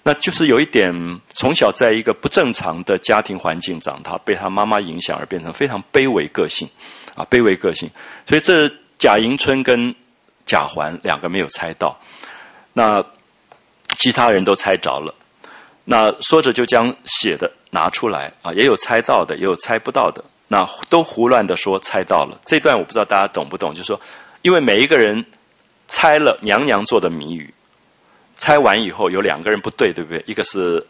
[0.09, 0.91] 那就是有一点，
[1.35, 6.67] 从小在一个不正常的家庭环境长大，被他妈妈影响而变成非常卑微个性，
[7.13, 7.87] 啊，卑微个性。
[8.25, 9.93] 所以这贾迎春跟
[10.47, 11.95] 贾环两个没有猜到，
[12.73, 13.05] 那
[13.99, 15.13] 其他人都猜着了。
[15.85, 22.35] 那说着就将写的拿出来啊，也有猜到的，也有猜不到的，那都胡乱的说猜到了。
[22.43, 24.01] 这段我不知道大家懂不懂，就是说，
[24.41, 25.23] 因为每一个人
[25.87, 27.53] 猜了娘娘做的谜语。
[28.39, 30.23] 猜完以后有两个人不对，对不对？
[30.25, 30.83] 一个是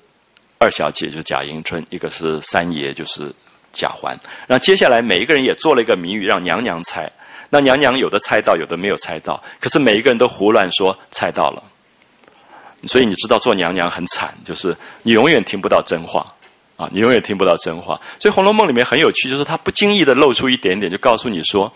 [0.59, 3.33] 二小姐，就是贾迎春；一个是三爷，就是
[3.73, 4.17] 贾环。
[4.47, 7.11] 那接下来每一个人也做了一个谜语，让娘娘猜。
[7.49, 9.43] 那娘娘有的猜到，有的没有猜到。
[9.59, 11.63] 可是每一个人都胡乱说猜到了。
[12.85, 16.33] 所以你知道做娘娘很惨，就是你永远听不到真话
[16.77, 16.87] 啊！
[16.93, 17.99] 你永远听不到真话。
[18.19, 21.73] 所以《红楼梦》里面很有趣，就是他不经意的露出一点点，就告诉你说，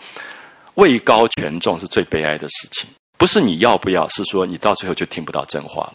[0.74, 2.88] 位高权重是最悲哀的事情。
[3.24, 5.94] 不是你要不要，是说你到最后就听不到真话了，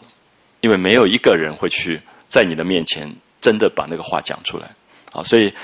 [0.62, 3.08] 因为没有一个人会去在你的面前
[3.40, 4.68] 真的把那个话讲出来
[5.12, 5.22] 啊。
[5.22, 5.54] 所以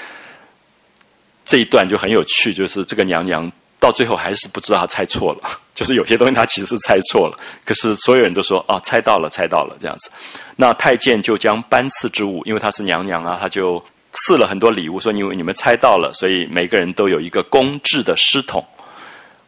[1.44, 3.50] 这一段就很有趣，就是这个娘娘
[3.80, 5.40] 到最后还是不知道她猜错了，
[5.74, 10.08] 就是有些东西她其实是猜错了，可是所有人都说啊，猜到了，猜到了这样子。
[10.54, 18.64] 那太监就将班赐之物，因为她是娘娘啊，他就赐了很多礼物，说因为你们猜到了，所以每个人都有一个公制的诗筒。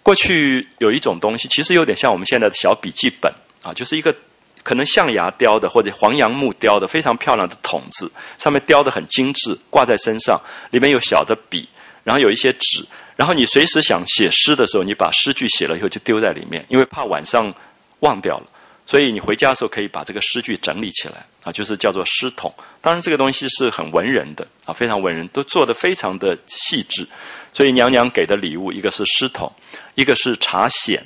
[0.09, 3.31] 过去有一种东西，其实有点像我们现在的小笔记本
[3.63, 4.15] 啊，就是一个
[4.63, 10.41] 可能象牙雕的或者黄杨木雕的非常漂亮的筒子，上面雕的很精致，挂在身上，
[10.71, 11.69] 里面有小的笔，
[12.05, 12.83] 然后有一些纸，
[13.17, 17.55] 然后你随时想写诗的时候，你把诗句写了以后就丢在里面，因为怕晚上
[18.01, 18.47] 忘掉了，
[18.87, 22.51] 所以你回家的时候可以把这个诗句整理起来啊，就是叫做诗筒。
[22.81, 27.07] 当然这个东西是很文人的啊，非常文人，都做的非常的细致。
[27.53, 29.53] 所以娘娘给的礼物，一个是狮筒，
[29.95, 31.01] 一个是茶筅。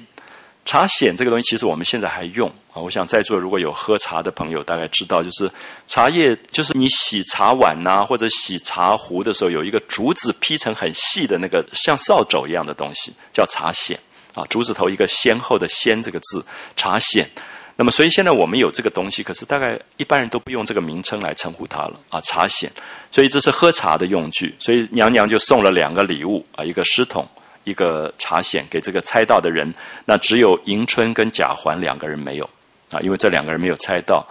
[0.64, 2.78] 茶筅这个东西，其实我们现在还用啊。
[2.80, 5.50] 我想在座如果有喝茶的朋友，大概知道，就是
[5.88, 13.96] 茶叶，就是你洗茶碗呐，或者洗茶壶的时候，有一个竹子劈成很细的那个像扫帚一样的东西，叫茶筅
[14.34, 14.44] 啊。
[14.48, 17.26] 竹子头一个先后的先这个字，茶筅。
[17.74, 22.68] 那么，所以现在我们有这个东西，可是大概一般人都不用这个名称来称呼它了啊，茶筅。
[23.10, 24.54] 所以这是喝茶的用具。
[24.58, 27.26] 所以娘娘就送了两个礼物啊，一个湿桶，
[27.64, 29.74] 一个茶筅给这个猜到的人。
[30.04, 32.48] 那只有迎春跟贾环两个人没有
[32.90, 34.26] 啊，因为这两个人没有猜到。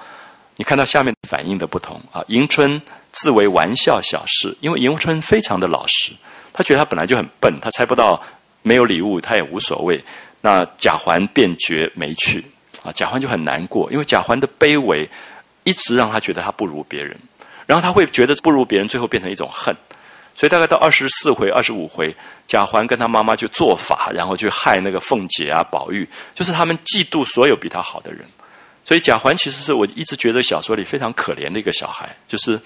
[0.57, 2.79] 你看到下面反应的不同啊，迎春
[3.11, 6.11] 自为玩笑小事，因为迎春非常的老实，
[6.53, 8.21] 他觉得他本来就很笨，他猜不到
[8.61, 9.99] 没有礼物，他也无所谓。
[10.41, 12.45] 那贾环便觉没趣。
[12.83, 15.09] 啊，贾环就很难过，因为贾环的卑微
[15.63, 17.17] 一直让他觉得他不如别人，
[17.65, 19.75] 然后他会觉得不如别人，最后变成一种恨。
[20.35, 22.15] 所以大概到二十四回、二十五回，
[22.47, 28.25] 贾环跟他妈妈就做法，然后去害那个凤姐啊、宝玉，就是他们嫉妒所有比他好的人。
[28.83, 32.59] 所以贾环其实是我一直觉得小说里非常可怜的一个小孩，就是。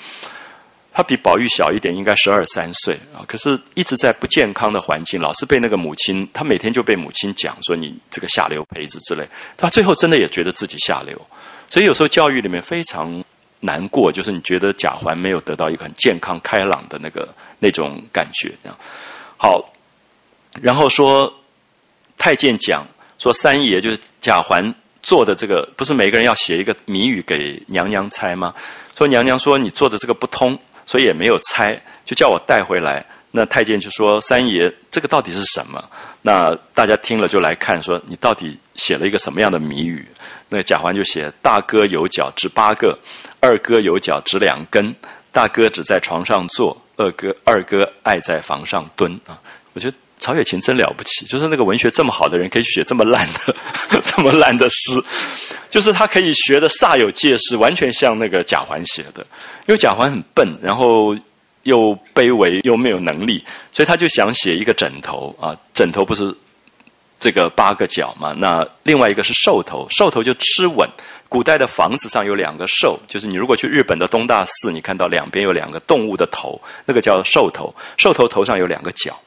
[0.98, 3.20] 他比宝玉小一点，应该十二三岁啊。
[3.28, 9.28] 可是一直在不健康的环境，老是被那个母亲，他每天就被母亲讲说你这个下流胚子之类。
[9.58, 11.20] 他最后真的也觉得自己下流，
[11.70, 13.22] 所以有时候教育里面非常
[13.60, 17.28] 难过，就是你觉得贾环没有得到一个很健康开朗的那个
[17.60, 18.54] 那种感觉。
[18.64, 18.80] 这样
[19.36, 19.74] 好，
[20.62, 21.30] 然后说
[22.18, 22.88] 太监讲
[23.18, 24.74] 说三爷就是贾环
[25.04, 28.54] 做的这个，不是每个人要写一个谜语给娘娘猜吗？
[28.98, 30.58] 说娘娘说你做的这个不通。
[30.86, 33.06] 所以也没有猜，就叫我带回来。
[33.32, 35.84] 那太监就说：“三爷，这个到底是什么？”
[36.24, 40.08] 那大家听了就来看，说你到底写了一个什么样的谜语？
[40.48, 42.98] 那贾环就写：“大哥有脚指八个，
[43.42, 44.96] 二哥有脚指两根。
[45.34, 49.38] 大哥只在床上坐，二哥二哥爱在房上蹲。”啊，
[49.74, 53.56] 我觉得曹雪芹真了不起，就是那个文学这么好的人，可以写这么烂的、
[54.04, 55.00] 这么烂的诗。
[55.70, 59.24] 就是他可以学的煞有介事，完全像那个贾环写的。
[59.68, 61.16] 因为贾环很笨，然后
[61.62, 65.56] 又卑微又没有能力，所以他就想写一个枕头啊。
[65.76, 66.34] 枕头不是
[67.20, 68.34] 这个八个角嘛？
[68.36, 70.90] 那另外一个是兽头，兽头就吃稳。
[71.30, 77.74] 古代的房子上有两个兽，就是你如果去日本的东大寺，你看到两边有两个动物的头，那个叫兽头。
[77.98, 79.20] 兽头头上有两个角，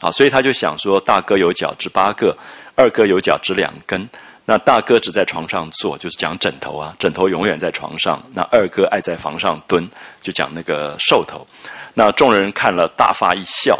[0.00, 2.36] 啊，所以他就想说：大哥有脚趾八个，
[2.74, 4.08] 二哥有脚趾两根。
[4.46, 8.20] 那大哥只在床上坐，就是讲枕头啊，枕头永远在床上。
[8.32, 9.88] 那二哥爱在房上蹲，
[10.20, 11.46] 就讲那个兽头。
[11.94, 13.78] 那众人看了大发一笑。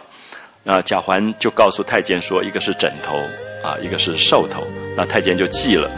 [0.62, 3.16] 那贾环就告诉太监说，一个是枕头
[3.66, 4.62] 啊，一个是兽头。
[4.96, 5.90] 那太监就记了，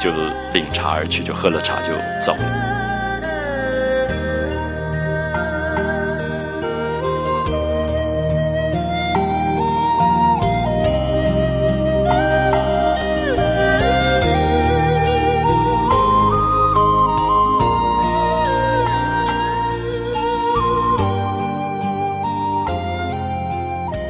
[0.00, 0.10] 就
[0.52, 1.92] 领茶而去，就喝了茶就
[2.24, 2.67] 走了。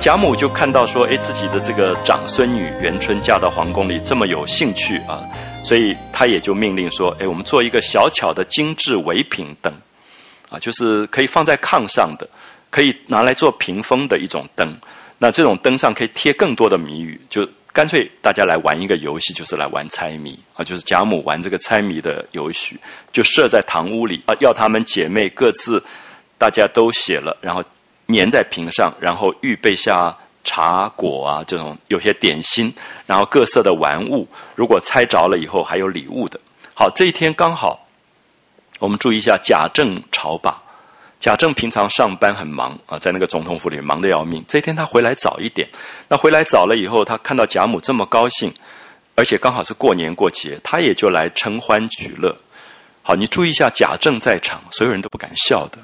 [0.08, 5.20] 贾母就看到说：“哎，自己的这个长孙女元春嫁到皇宫里这么有兴趣啊，
[5.62, 9.70] 所以她也就命令说：‘哎，我们做一个小巧的精致唯品灯，
[10.48, 12.26] 啊，就是可以放在炕上的，
[12.70, 14.74] 可以拿来做屏风的一种灯。
[15.18, 22.78] 那这种灯上可以贴更多的谜语，就干脆大家来玩一个游戏，就是来玩猜谜啊，就是贾母玩这个猜谜的游戏，
[23.12, 25.84] 就设在堂屋里啊，要她们姐妹各自
[26.38, 27.62] 大家都写了，然后。”
[28.08, 32.72] 粘在瓶上，然后预备下茶果啊，这种有些点心，
[33.06, 34.26] 然后各色的玩物。
[34.54, 36.40] 如果猜着了以后，还有礼物的。
[36.74, 37.86] 好，这一天刚好，
[38.78, 40.62] 我们注意一下贾政朝罢。
[41.20, 44.42] 贾政平常上班很忙啊，在那个总统府里忙得要命。
[44.46, 45.68] 这一天他回来早一点，
[46.08, 48.54] 那回来早了以后，他看到贾母这么高兴，
[49.16, 52.34] 而且刚好是过年过节，他也就来承欢取乐。
[53.02, 55.78] 好，你注意一下，贾政在场，所有人都不敢笑的。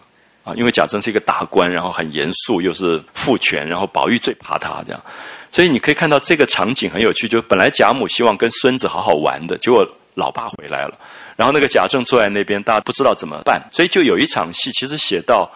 [0.45, 5.03] 啊，因为贾政是一个大官，然后很严肃，又是父权，然后宝玉最怕他这样，
[5.51, 7.27] 所以你可以看到这个场景很有趣。
[7.27, 10.99] 就本来贾母希望跟孙子好好玩的，结果老爸回来了，
[11.35, 15.51] 然后那个贾政坐在那边，大家不知道怎么办，所以就有一场戏，其实写到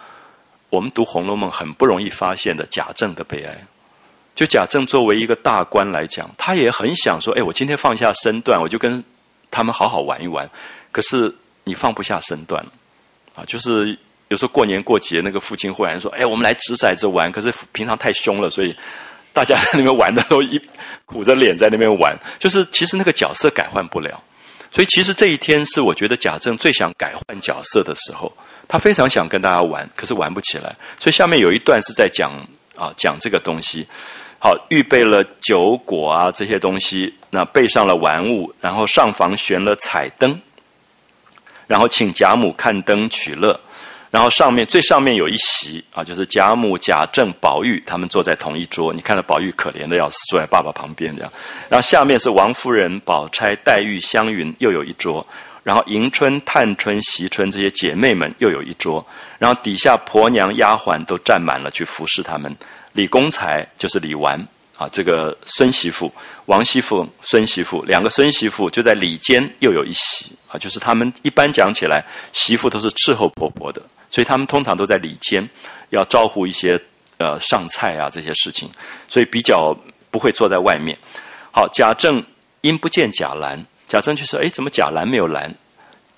[0.70, 3.54] 我们读《红楼梦》很不容易发现的贾政的悲哀。
[4.34, 9.04] 就贾政作为一个大官来讲，他也很想说：“哎，我今天放下身段，我就跟
[9.50, 10.48] 他们好好玩一玩。”
[10.90, 11.34] 可是
[11.64, 12.64] 你放不下身段，
[13.34, 13.98] 啊，就是。
[14.28, 18.74] 有时候过年过节，那个父亲忽然说：“哎，我们来掷骰子玩。”可是平常太凶了，所以
[19.32, 20.60] 大家在那边玩的都一
[21.04, 22.16] 苦着脸在那边玩。
[22.38, 24.22] 就是其实那个角色改换不了，
[24.70, 28.32] 所以其实这一天是我觉得贾政最想改换角色的时候。
[28.70, 30.76] 他非常想跟大家玩，可是玩不起来。
[30.98, 32.30] 所以下面有一段是在讲
[32.76, 33.86] 啊，讲这个东西。
[34.38, 40.38] 好，预备了酒果啊这些东西，那备上了玩物，然后上房悬了彩灯，
[41.66, 43.58] 然后请贾母看灯取乐。
[44.10, 48.92] 然后上面最上面有一席啊，就是贾母、贾政、宝玉他们坐在同一桌。
[48.92, 51.32] 你看到宝玉可怜的要死，坐在爸爸旁边这样。
[51.68, 55.26] 然后下面是王夫人、宝钗、黛玉、湘云又有一桌。
[55.62, 59.06] 然后迎春、探春、惜春这些姐妹们又有一桌。
[59.38, 62.56] 然后底下婆娘、丫鬟都站满了去服侍他们。
[62.94, 64.42] 李公才就是李纨
[64.78, 66.10] 啊，这个孙媳妇、
[66.46, 72.02] 王媳妇、孙媳妇两个孙媳妇就在里间又有一席啊，就是他们一般讲起来，
[72.32, 73.82] 媳妇都是伺候婆婆的。
[74.10, 75.48] 所以他们通常都在里间，
[75.90, 76.80] 要招呼一些
[77.18, 78.70] 呃上菜啊这些事情，
[79.08, 79.76] 所以比较
[80.10, 80.96] 不会坐在外面。
[81.52, 82.24] 好，贾政
[82.60, 85.52] 因不见贾兰，贾政就说：“哎，怎么贾兰没有来？”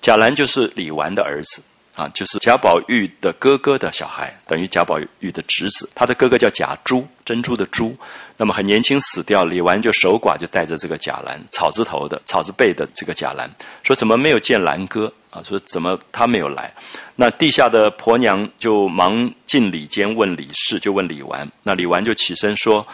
[0.01, 1.61] 贾兰就是李纨的儿子
[2.01, 5.87] 啊，就是贾宝玉的哥哥的小孩，等于贾宝玉的侄子。
[5.93, 7.95] 他的哥哥叫贾珠，珍珠的珠。
[8.37, 13.47] 那么很年轻死掉，李纨就守寡，就带着这个贾兰，草字头的草字辈的这个贾兰，
[13.83, 15.43] 说怎么没有见兰哥啊？
[15.43, 16.73] 说怎么他没有来？
[17.15, 21.47] 那地下的婆娘就忙进里间问李氏，就问李纨。
[21.61, 22.87] 那李纨就起身说：“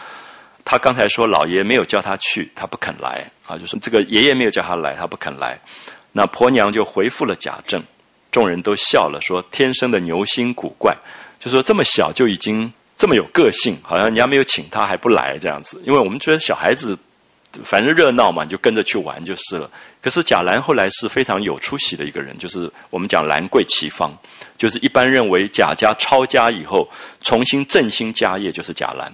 [0.66, 5.58] 他刚才说老爷没有叫他去，他不肯来啊，就说这个爷爷没有叫他来，他不肯来。”
[6.12, 7.82] 那婆娘就回复了贾政，
[8.30, 10.96] 众人都笑了，说：“天生的牛心古怪，
[11.38, 15.82] 就说这么小就已经这么有个性，好像人家没有请他还不来这样子。
[15.84, 16.98] 因为我们觉得小孩子
[17.64, 19.70] 反正热闹嘛，你就跟着去玩就是了。”
[20.00, 24.16] 可是贾兰后来是非常有出息的一个人，就是我们讲兰桂齐芳，
[24.56, 26.88] 就是一般认为贾家抄家以后
[27.20, 29.12] 重新振兴家业就是贾兰，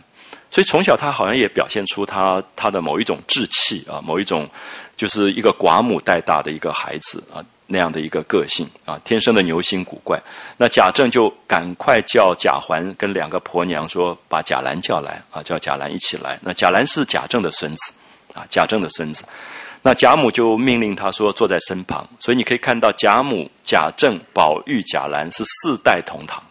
[0.50, 4.46] 所以从小他好像也表现出他他的某一种志气啊，某一种
[4.94, 10.20] 就是一个寡母带大的一个孩子啊那样的一个个性啊，天生的牛心古怪。
[10.56, 16.38] 那贾政就赶快叫贾环跟两个婆娘说，把贾兰叫来啊，叫贾兰一起来。
[16.42, 17.94] 那贾兰是贾政的孙子
[18.34, 19.24] 啊，贾政的孙子。
[19.86, 26.42] 那贾母就命令他说坐在身旁，所以你可以看到贾母、贾政、宝玉、贾兰是四代同堂，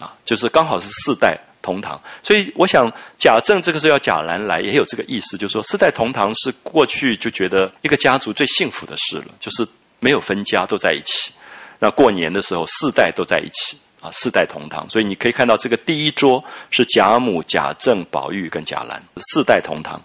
[0.00, 2.00] 啊，就是刚好是四代同堂。
[2.24, 9.64] 所以我想贾政这个时候要贾兰来，也有这个意思，就是说四代同堂是过去就觉得一个家族最幸福的事了，就是
[10.00, 11.32] 没有分家都在一起。
[11.78, 14.88] 那过年的时候四代都在一起啊，四代同堂。
[14.90, 20.02] 所以你可以看到这个第一桌是贾母、贾政、宝玉跟贾兰四代同堂。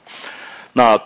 [0.72, 0.98] 那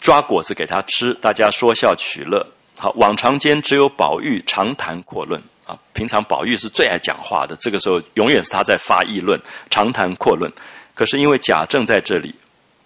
[0.00, 2.46] 抓果子给他吃，大家说笑取乐。
[2.78, 5.78] 好，往常间只有宝玉长谈阔论啊。
[5.92, 9.40] 平常宝玉是最爱讲话的，这个时候永远是他在发议论，
[9.70, 10.50] 长谈阔论。
[10.94, 12.34] 可是因为贾政在这里，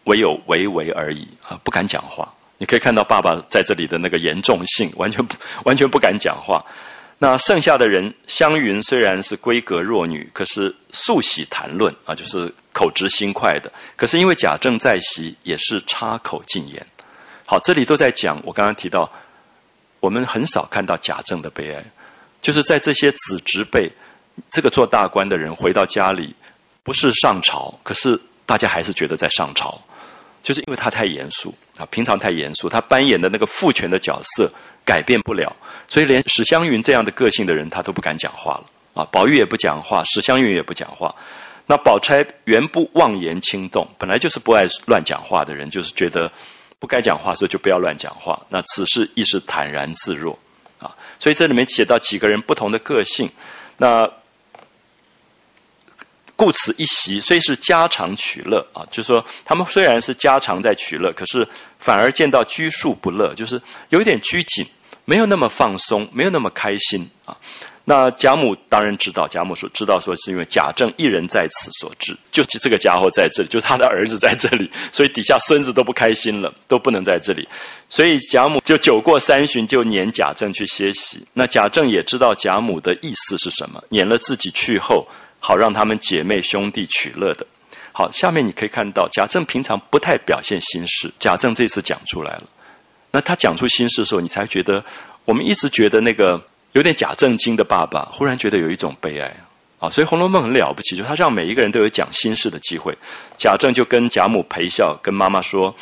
[0.05, 2.33] 唯有唯唯而已啊，不敢讲话。
[2.59, 5.27] 你可以看到爸爸在这里的那个严重性，完全
[5.65, 6.65] 完全不敢讲话。
[7.19, 13.73] 那剩下的人，湘云虽然是闺阁弱女，可是素喜谈论啊，就是口直心快的。
[13.97, 16.87] 可是因为贾政在席，也是插口进言。
[17.47, 18.39] 好，这里都在讲。
[18.45, 19.11] 我刚刚提到，
[20.01, 21.83] 我们很少看到贾政的悲哀，
[22.43, 23.91] 就是在这些子侄辈，
[24.51, 26.35] 这个做大官的人回到家里，
[26.83, 29.81] 不是上朝，可是大家还是觉得在上朝，
[30.47, 34.49] 就是因为他太严肃啊，平常太严肃，他扮演的那个父权的角色
[34.85, 35.51] 改变不了，
[35.89, 39.05] 所以连史湘云这样的个性的人，他都不敢讲话了啊。
[39.11, 41.13] 宝玉也不讲话，史湘云也不讲话。
[41.67, 46.31] 那宝钗原不妄言轻动，本来就是不爱乱讲话的人，就是觉得。
[46.79, 48.39] 不该讲话时候就不要乱讲话。
[48.51, 50.39] 那此事亦是坦然自若
[50.79, 50.95] 啊。
[51.19, 53.31] 所以这里面写到几个人不同的个性。
[53.79, 54.07] 那
[56.37, 64.65] 故此一席虽是家常取乐啊，就是说他们虽然是家常在取乐，可是反而见到拘束不乐，就是有一点拘谨，
[65.07, 67.37] 没有那么放松，没有那么开心啊。
[67.89, 77.49] 那贾母当然知道，贾母说知道说是因为贾政一人在此所致，就这个家伙在这里，就他的儿子在这里，所以底下孙子都不开心了，都不能在这里，
[77.89, 81.25] 所以贾母就酒过三巡，就撵贾政去歇息。
[81.33, 85.07] 那贾政也知道贾母的意思是什么，撵了自己去后，
[85.39, 87.47] 好让他们姐妹兄弟取乐的。
[87.93, 92.43] 好，下面你可以看到贾政平常不太表现心事，贾政这次讲出来了。
[93.11, 94.85] 那他讲出心事的时候，你才觉得
[95.25, 96.43] 我们一直觉得那个。
[96.73, 99.35] 有点假正经的爸爸，忽然觉得有一种悲哀
[99.79, 99.89] 啊！
[99.89, 102.95] 所以《红楼梦》很了不起，就他让每一个人都有讲心事的机会。
[103.39, 105.75] 贾政就跟贾母陪笑，跟妈妈说：“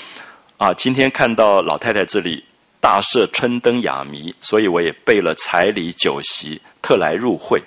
[0.57, 2.45] 啊，今天看到老太太这里
[2.81, 7.61] 大设春灯雅谜，所以我也备了彩礼酒席，特来入会。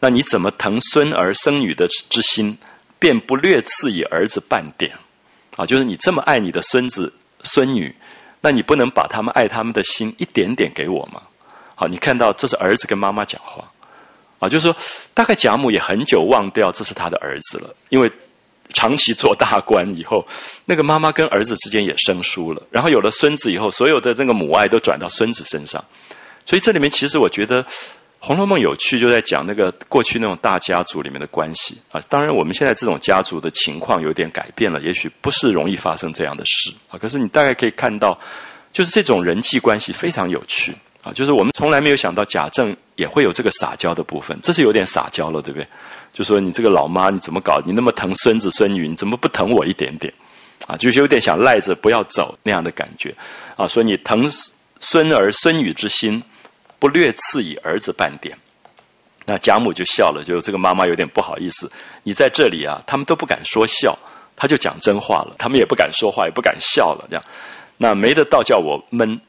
[0.00, 2.58] 那你怎么疼孙儿生女的之心，
[2.98, 4.92] 便不略赐以儿子半点？
[5.56, 7.94] 啊，就是你这么爱你的孙子孙女，
[8.40, 11.22] 那你不能把他们爱他们的心一点点给我吗？”
[11.76, 13.70] 好，你看到这是儿子跟妈妈讲话，
[14.38, 14.76] 啊，就是说，
[15.14, 18.10] 大概贾母也很久忘掉这是他的儿子了，因为
[18.74, 20.26] 长期做大官以后，
[20.66, 25.82] 那个妈妈跟儿子之间也生疏了，然后有了孙子以后，所有的这个母爱都转到孙子身上，
[26.44, 27.66] 所以这里面其实我觉得
[28.22, 31.98] 红楼梦》有趣就在讲那个过去那种大家族里面的关系啊。
[32.06, 36.98] 当然，我们现在这种家族的情况有点改变了，也许不是容易发生这样的事啊。
[36.98, 38.16] 可是你大概可以看到，
[38.74, 41.10] 就是这种人际关系非常有趣啊。
[41.14, 45.66] 就是我们从来没有想到贾政也会有这个撒娇的部分，这是有点撒娇了，对不对？
[46.12, 47.58] 就说你这个老妈你怎么搞？
[47.64, 50.12] 你那么疼孙子孙女，你怎么不疼我一点点？
[50.66, 53.14] 啊，就是有点想赖着不要走那样的感觉
[53.56, 53.66] 啊。
[53.66, 54.30] 说你疼
[54.78, 56.22] 孙儿孙女之心。
[56.80, 58.36] 不略赐以儿子半点，
[59.26, 61.70] 那贾母就笑了，就这个妈妈有点不好意思。
[62.02, 63.96] 你在这里啊，他们都不敢说笑，
[64.34, 67.06] 他就讲真话了，他们也不敢说话，也不敢笑了。
[67.08, 67.24] 这样，
[67.76, 69.20] 那没得倒叫我闷。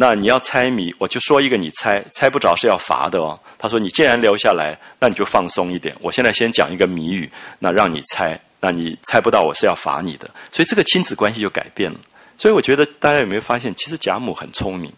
[0.00, 3.38] 那你要猜谜，我就说一个，你猜，猜不着是要罚的哦。
[3.58, 5.92] 他说：“你既然留下来，那你就放松一点。
[6.00, 7.28] 我现在先讲一个谜语，
[7.58, 10.30] 那让你猜，那你猜不到我是要罚你的。
[10.52, 11.98] 所以这个亲子关系就改变了。
[12.36, 14.92] 所以我觉得大家有没有发现，其实贾母很聪明。”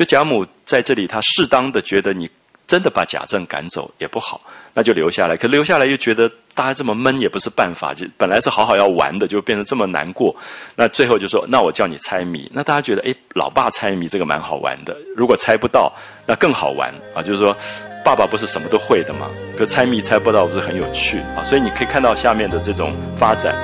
[0.00, 2.26] 就贾母在这里，她适当的觉得你
[2.66, 4.40] 真的把贾政赶走也不好，
[4.72, 5.36] 那就留下来。
[5.36, 10.34] 可留下来又觉得大家这么闷也不是办法，就本来是好好要玩的，就变成这么难过。
[10.74, 14.96] 那最后就说：“那我叫你猜谜。”那大家觉得，哎，老爸猜谜这个蛮好玩的。
[15.14, 15.92] 如果猜不到，
[16.26, 17.20] 那更好玩啊！
[17.22, 17.54] 就是说，
[18.02, 19.28] 爸爸不是什么都会的嘛，
[19.58, 21.44] 可猜谜猜不到不是很有趣啊？
[21.44, 23.54] 所以你可以看到下面的这种发展。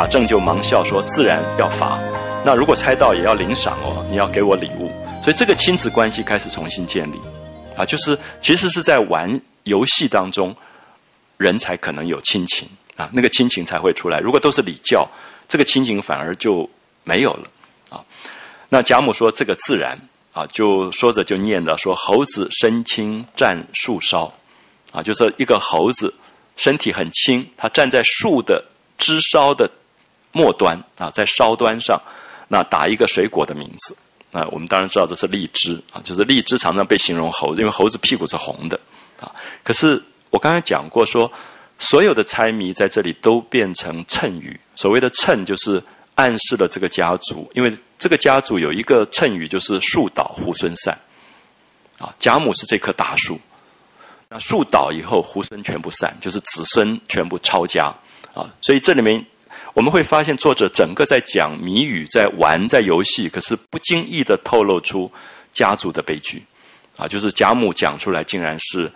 [0.00, 1.98] 贾政就忙笑说：“自然要罚，
[2.42, 4.90] 那如果猜到也要领赏哦，你要给我礼物。
[5.22, 7.16] 所以这个亲子关系开始重新建立，
[7.76, 10.56] 啊，就是其实是在玩游戏当中，
[11.36, 14.20] 人才可能有亲情啊，那个亲情才会出来。
[14.20, 15.06] 如果都是礼教，
[15.46, 16.66] 这个亲情反而就
[17.04, 17.42] 没有了
[17.90, 18.02] 啊。
[18.70, 20.00] 那贾母说这个自然
[20.32, 24.32] 啊，就说着就念着说：猴子身轻站树梢，
[24.92, 26.14] 啊，就说一个猴子
[26.56, 28.64] 身体很轻，它站在树的
[28.96, 29.70] 枝梢的。
[30.32, 32.00] 末端啊，在梢端上，
[32.48, 33.96] 那打一个水果的名字。
[34.32, 38.78] 那我们当然知道这是荔枝啊，就是荔枝常常被形容猴子，因为猴子屁股是红的
[39.20, 39.26] 啊。
[39.64, 40.00] 可是
[40.30, 41.28] 我刚才讲过，说
[41.80, 44.58] 所有的猜谜在这里都变成谶语。
[44.76, 45.82] 所谓的谶，就是
[46.14, 50.96] 暗示了这个家族，因为这个家族有一个谶语，就是树倒猢狲散
[51.98, 52.14] 啊。
[52.20, 53.36] 贾母是这棵大树，
[54.28, 57.92] 那树倒以后，猢狲全部散，就是子孙全部抄家
[58.32, 58.48] 啊。
[58.60, 59.26] 所以这里面。
[59.80, 65.10] 我们会发现，作者整个在讲谜语，在玩，在游戏，可是不经意的透露出
[65.52, 66.44] 家族的悲剧，
[66.98, 68.92] 啊，就是贾母讲出来，竟然是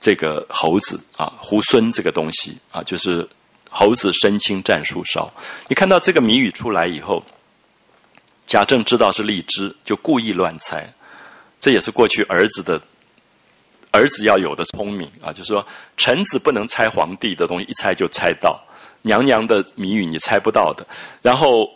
[0.00, 3.28] 这个猴子啊，猢狲这个东西啊，就是
[3.68, 5.30] 猴子身轻战树梢。
[5.68, 7.22] 你看到这个谜语出来以后，
[8.46, 10.90] 贾政知道是荔枝，就故意乱猜，
[11.60, 12.80] 这也是过去儿子的
[13.90, 15.66] 儿子要有的聪明啊，就是说
[15.98, 18.58] 臣子不能猜皇帝的东西，一猜就猜到。
[19.06, 20.86] 娘娘的谜语你猜不到的，
[21.22, 21.70] 然后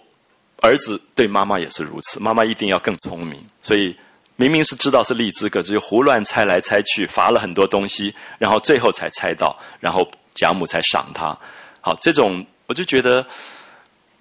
[0.61, 3.97] 儿子对妈妈也是如此，妈妈一定要更聪明，所以
[4.37, 11.37] 明明是知道是荔枝，可是就胡乱猜来猜去，罚了很多东西，然后最后才猜到，然后贾母才赏他。
[11.81, 13.25] 好，这种我就觉得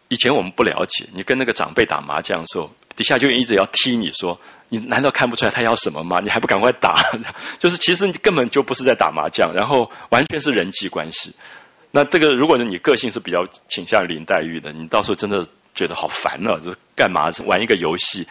[0.07, 4.39] 以前我们不了解，你跟那个长辈打麻将的时候，底下就一直要踢你说，
[4.69, 6.19] 你难道看不出来他要什么吗？
[6.21, 6.95] 你还不赶快打？
[7.59, 11.33] 就是其实你根本就不是在打麻将，然后完全是人际关系。
[11.91, 18.27] 那这个，如果是你个性是比较倾向林黛玉的，你到时候真的觉得好烦了，就干嘛玩一个游戏？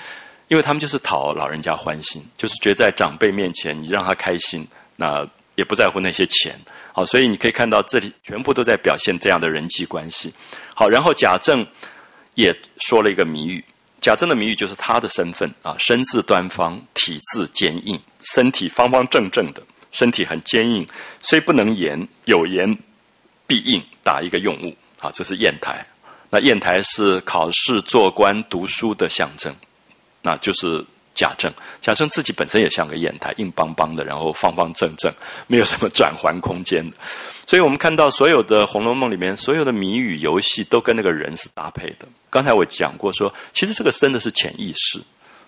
[0.46, 6.58] 因为他们就是讨老人家欢心，就是觉得在长辈面前你让他开心，那也不在乎那些钱。
[6.92, 10.32] 好，所以你可以看到这里全部都在表现这样的人际关系。
[10.74, 11.66] 好，然后贾政
[12.34, 13.64] 也说了一个谜语，
[14.00, 20.86] 贾政的谜语就是他的身份啊，身字端方，体字坚硬，身体方方正正的，身体很坚硬，
[21.20, 22.78] 虽不能言，有言。
[23.48, 25.84] 必应打一个用物啊，这是砚台。
[26.30, 29.52] 那砚台是考试、做官、读书的象征，
[30.20, 30.84] 那就是
[31.14, 31.50] 贾政。
[31.80, 35.10] 贾政自己本身也像个砚台，硬邦邦的，然后方方正正，
[35.46, 36.96] 没有什么转环空间的。
[37.46, 42.06] 所以我们看到所有的《红楼梦》里面，所有的谜语游戏都跟那个人是搭配的。
[42.28, 45.00] 刚才我讲过，说其实这个真的是潜意识，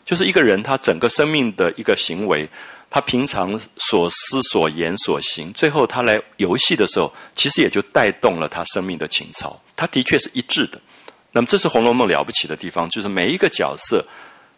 [0.02, 2.48] 就是一个人他整个生命的一个行为。
[2.90, 9.56] 他平常所思所言所行，最后他来游戏的时候，其实也就带动了他生命的情操。
[9.76, 10.80] 他的确是一致的。
[11.30, 14.04] 那么，这是《红楼梦》了不起的地方，就是每一个角色，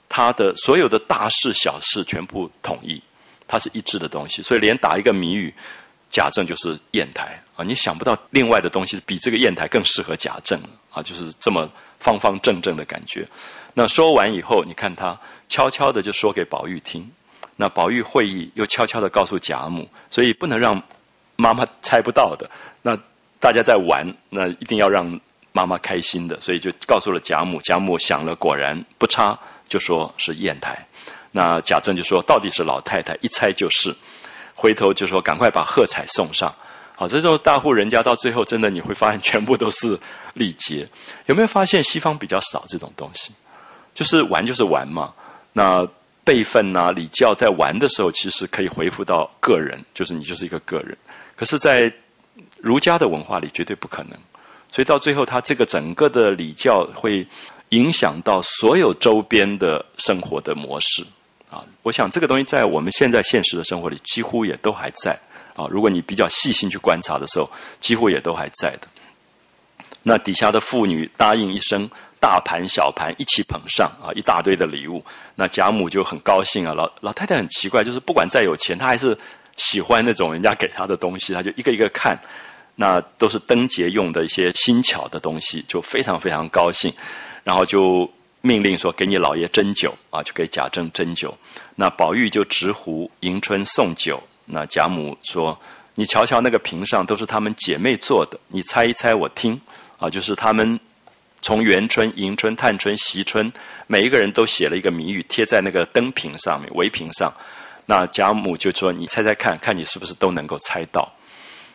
[0.08, 2.98] 他的所有的大事小事全部统一，
[3.46, 4.42] 它是一致的东西。
[4.42, 5.52] 所以，连打一个谜语，
[6.08, 7.62] 贾政就是砚台啊！
[7.62, 10.58] 你想不到另外的东西比这个砚台更适合贾政
[10.90, 11.02] 啊！
[11.02, 11.70] 就是这么
[12.00, 13.28] 方方正正的感觉。
[13.74, 15.18] 那说完以后，你看他
[15.50, 17.10] 悄悄的就说给宝玉听。
[17.56, 20.82] 那宝玉会意，又悄悄的告诉贾母，所以不能让
[21.36, 22.48] 妈妈猜不到的。
[22.82, 22.98] 那
[23.38, 25.20] 大家在玩，那一定要让
[25.52, 27.60] 妈妈开心的，所以就告诉了贾母。
[27.60, 29.38] 贾母想了，果然不差，
[29.68, 30.86] 就说是砚台。
[31.30, 33.94] 那贾政就说到底是老太太，一猜就是。
[34.54, 36.54] 回头就说赶快把贺彩送上。
[36.94, 39.98] 好，这种大户人家到最后，真的你会发现全部都是
[40.34, 40.86] 礼节。
[41.26, 43.32] 有没有发现西方比较少这种东西？
[43.92, 45.12] 就是玩就是玩嘛。
[45.52, 45.86] 那
[46.24, 50.96] 辈分呐、礼教在玩的时候，其实可以回复到个人，就是你就是一个个人。
[51.34, 51.92] 可是，在
[52.58, 54.18] 儒家的文化里，绝对不可能。
[54.70, 57.26] 所以到最后，他这个整个的礼教会
[57.70, 61.04] 影响到所有周边的生活的模式
[61.50, 61.64] 啊。
[61.82, 65.18] 我想这个东西在我们现在现实的生活里，几乎也都还在。
[65.54, 67.50] 啊，如果你比较细心去观察的时候，
[67.80, 68.88] 几乎也都还在的。
[70.02, 71.90] 那底下的妇女答应一声，
[72.22, 75.04] 大盘小盘一起捧上啊，一大堆的礼物。
[75.34, 76.72] 那贾母就很高兴啊。
[76.72, 79.18] 老老太太很奇怪，就是不管再有钱，她还是
[79.56, 82.16] 喜欢那种人家给她的东西，她就一个一个看。
[82.76, 86.94] 那都是灯节用的一些新巧的东西，就非常非常高兴。
[87.42, 88.08] 然后就
[88.40, 91.36] 命令说：“给你老爷斟酒啊，就给贾政斟酒。”
[91.74, 94.22] 那宝玉就执壶迎春送酒。
[94.46, 95.58] 那贾母说
[95.96, 99.60] ：“你瞧瞧那个瓶上都是她们姐妹做的，你猜一猜，我听
[99.98, 100.78] 啊，就是他们
[101.42, 103.52] 从元春、迎春、探春、惜春，
[103.86, 107.30] 每一个人都写了一个谜语，贴在那个灯瓶上面、围屏上。
[107.84, 111.12] 那贾母就说：‘你猜猜看看，你是不是都能够猜到？’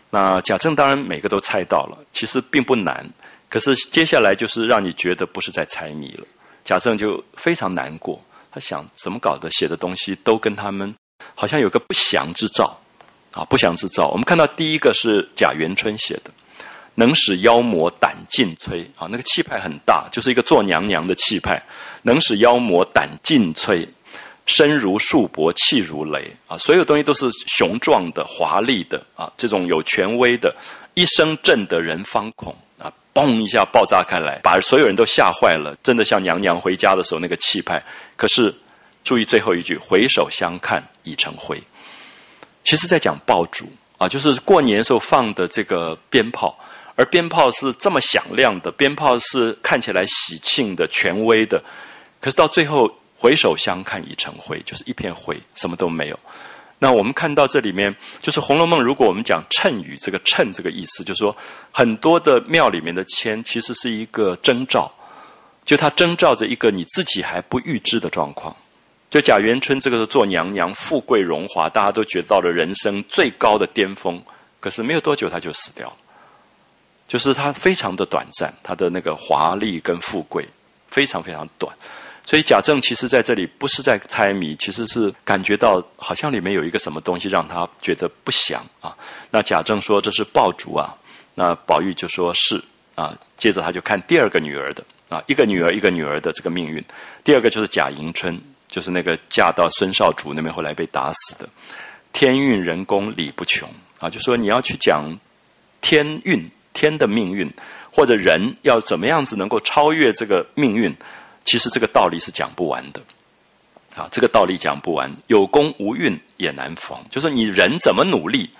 [0.09, 3.05] 那贾政当然每个都猜到了，其实并不难。
[3.49, 6.25] 可是接下来就是让你觉得不是在猜谜了。
[6.63, 10.95] 贾政就非常难过，他想怎么搞的，写的东西都跟他们。”
[11.35, 12.79] 好像有个不祥之兆，
[13.33, 14.07] 啊，不祥之兆。
[14.07, 16.31] 我们看到第一个是贾元春写的，
[16.99, 21.61] 能使妖魔胆尽摧啊，那个气派很大，就是一个做娘娘的气派，
[22.01, 23.87] 能使妖魔胆尽摧，
[24.45, 30.55] 身如束帛，气如雷啊，所有东西都是雄壮的、华丽的啊，这种有权威的，
[30.95, 37.83] 一声震得人方恐啊，嘣一下爆炸开来，把所有人都吓坏了，真的像娘娘回家的时候那个气派。
[38.15, 38.53] 可是。
[39.03, 41.57] 注意最后一句，回首相看已成灰。
[42.65, 43.63] 其实在讲爆竹
[43.97, 46.59] 啊，就是过年时候放的这个鞭炮，
[46.97, 51.63] 而鞭炮是这么响亮的，鞭炮是看起来喜庆的、权威的，
[52.19, 56.19] 可是到最后回首相看已成灰，就是一片灰，什么都没有。
[56.79, 61.35] 那我们看到这里面，就是《红楼梦》，如果我们讲谶语，这个谶这个意思，就是说
[61.71, 64.91] 很多的庙里面的签，其实是一个征兆，
[65.65, 68.55] 就它征兆着一个你自己还不预知的状况。
[69.09, 74.19] 就贾元春这个时候做娘娘，富贵荣华，大家都觉得到了人生最高的巅峰。
[74.59, 75.95] 可是没有多久，他就死掉了。
[77.07, 80.47] 就是他非常的短暂，他的那个华丽跟富贵
[80.89, 81.75] 非常非常短。
[82.25, 88.95] 所以贾政其实在这里不是在猜谜，其实是感觉到好像里面有一个什么东西让他觉得不祥啊。
[89.31, 90.93] 那贾政说这是爆竹啊，
[91.35, 92.61] 那宝玉就说是
[92.95, 93.17] 啊。
[93.37, 96.83] 接着他就看第二个女儿的啊，一个女儿一个女儿的这个命运。
[97.23, 98.39] 第二个就是贾迎春。
[98.69, 101.47] 就是那个嫁到孙少主那边，后来被打死的。
[102.11, 103.67] 天运人工理不穷
[103.97, 105.17] 啊，就说你要去讲
[105.79, 107.51] 天运天的命运，
[107.91, 110.95] 或者人要怎么样子能够超越这个命运，
[111.43, 113.01] 其实这个道理是讲不完的。
[113.95, 116.95] 啊，这个道理讲不完，有功无运也难逢。
[117.09, 118.51] 就是你人怎么努力，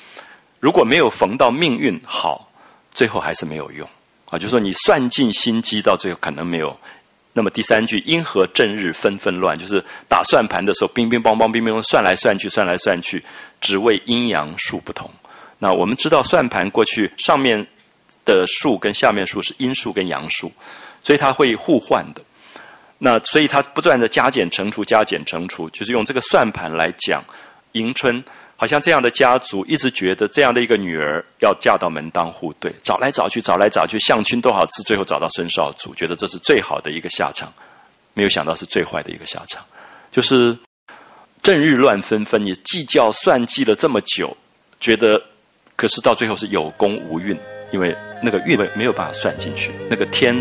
[0.60, 2.52] 如果没有逢到命运好，
[2.92, 3.88] 最后还是没有用
[4.32, 4.40] 啊。
[4.40, 6.76] 就说你算尽心机，到最后可能没有。
[7.34, 9.56] 那么第三句，因何正日纷纷乱？
[9.56, 13.24] 就是打算盘的时候，乒乒乓乓，乒乒乓算来算去，算来算去，
[13.62, 15.08] 只为阴阳数不同。
[15.60, 17.68] 那我们知道，算盘过去上面
[18.28, 20.52] 的数跟下面数是阴数跟阳数，
[21.02, 22.22] 所以它会互换的。
[23.00, 27.24] 那所以它不断的加减乘除，加减乘除，就是用这个算盘来讲
[27.72, 28.24] 迎春。
[28.60, 37.54] 好像这样的家族一直觉得这样的一个女儿要嫁到门当户对，找来找去，找来找去，相亲多少次，最后找到孙少主，觉得这是最好的一个下场，
[38.16, 39.64] 没有想到是最坏的一个下场，
[40.10, 40.58] 就是
[41.44, 44.36] 正日乱纷纷，你计较算计了这么久，
[44.80, 45.22] 觉得
[45.76, 47.38] 可是到最后是有功无运，
[47.72, 50.36] 因为那个运没有办法算进去，那个天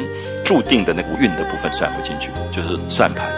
[0.45, 3.31] 注定的那个运的部分算不进去，就是算盘。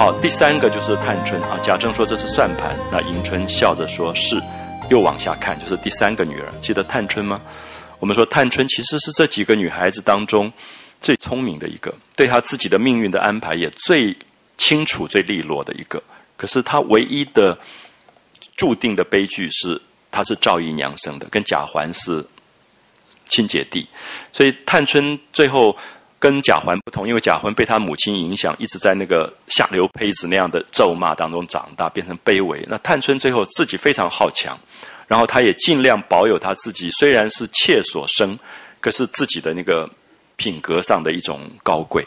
[0.00, 1.60] 好，第三个就是探春啊。
[1.62, 4.40] 贾政说这是算盘，那迎春笑着说是。
[4.88, 7.38] 又往下看，就是第三个女儿，记得探春吗？
[7.98, 10.50] 我们说探春其实是这几个女孩子当中
[11.00, 14.16] 最聪明的一个，对她自己的命运的安排也最
[14.56, 16.02] 清楚、最利落的一个。
[16.38, 17.58] 可是她唯一的
[18.56, 19.78] 注定的悲剧是，
[20.10, 22.24] 她是赵姨娘生的，跟贾环是
[23.26, 23.86] 亲姐弟，
[24.32, 25.76] 所以探春最后。
[26.20, 32.62] 跟贾环不同，因为贾环被他母亲影响，一直在那个下流胚子那样的咒骂当中长大，变成卑微。
[32.68, 34.56] 那探春最后自己非常好强，
[35.08, 38.38] 然后她也尽量保有她自己，虽然是妾所生，
[38.80, 39.88] 可是自己的那个
[40.36, 42.06] 品格上的一种高贵。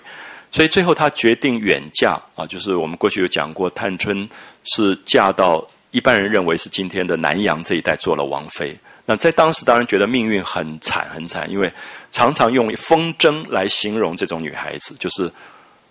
[0.52, 4.30] 所以最后她决定远嫁啊，就是我们过去有讲过，探春
[4.64, 8.78] 是嫁到一般人认为是今天的南阳这一带做了王妃。
[9.06, 11.70] 那在当时当然觉得命运很惨很惨，因为
[12.14, 15.30] 常常用风筝来形容这种女孩子，就是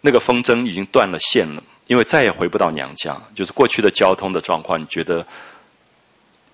[0.01, 3.21] 那个风筝已经断了线了，因为再也回不到娘家。
[3.35, 5.27] 就是过去的交通的状况，你觉得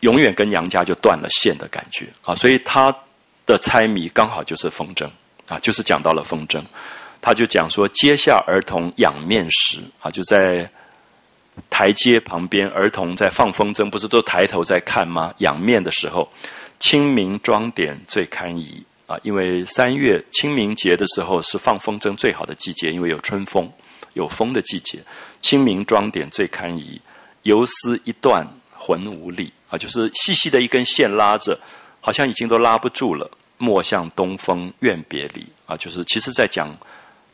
[0.01, 2.35] 永远跟娘家就断了线的感觉啊。
[2.35, 2.93] 所以他
[3.47, 5.09] 的猜谜刚好就是风筝
[5.47, 6.61] 啊，就是讲到了风筝，
[7.21, 10.69] 他就讲说阶下儿童仰面时啊，就在。
[11.69, 15.35] 台阶旁边，儿童在放风筝，不是都抬头在看吗？
[15.39, 16.31] 仰面的时候，
[16.79, 19.19] 清明装点最堪宜啊！
[19.25, 23.69] 因为三月清明节的时候是放风筝最好的季节，因为有春风，
[24.13, 25.01] 有风的季节。
[25.41, 27.01] 清明装点最堪宜，
[27.43, 29.79] 游丝一断魂无力啊！
[29.79, 31.59] 就是细细的一根线拉着，
[32.01, 33.29] 好像已经都拉不住了。
[33.57, 35.77] 莫向东风怨别离啊！
[35.77, 36.77] 就是其实在讲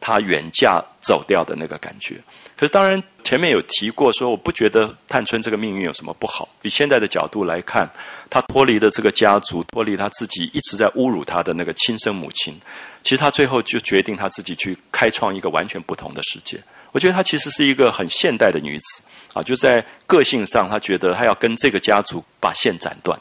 [0.04, 2.16] 他远嫁走掉的那个感觉。
[2.54, 3.02] 可是当然。
[3.24, 6.46] 前面有提过，说我不觉得探春这个命运有什么不好。
[6.60, 7.88] 以现在的角度来看，
[8.28, 12.54] 她脱离了这个家族，脱离她自己一直在侮辱她的那个亲生母亲。
[13.02, 16.62] 其实她最后就决定她自己去开创一个完全不同的世界。
[16.92, 19.02] 我觉得她其实是一个很现代的女子
[19.32, 23.18] 啊，就在个性上，她觉得她要跟这个家族把线斩断。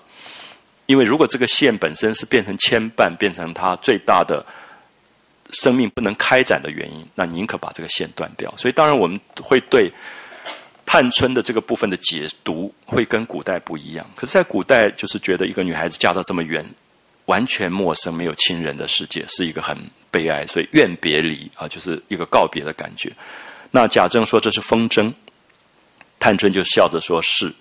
[0.85, 4.45] 因为如果这个线本身是变成牵绊，变成她最大的。
[5.53, 8.53] 生命不能开展的原因，那宁可把这个线断掉。
[8.57, 9.91] 所以，当然我们会对
[10.85, 14.05] 探春的这个部分的解读会跟古代不一样。
[14.15, 16.65] 可是，在古代，就是觉得一个女孩子嫁到这么远，
[17.25, 19.77] 完全陌生、没有亲人的世界，是一个很
[20.11, 20.45] 悲哀。
[20.47, 23.11] 所以，愿别离啊，就是一个告别的感觉。
[23.71, 25.11] 那贾政说这是风筝，
[26.19, 27.53] 探春就笑着说是。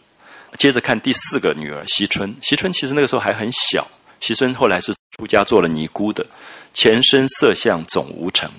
[0.58, 3.90] 接着看第四个女儿惜春，惜春其实那个时候还很小，
[4.22, 6.24] 惜春后来是出家做了尼姑的。
[6.72, 8.50] 前身色相总无成，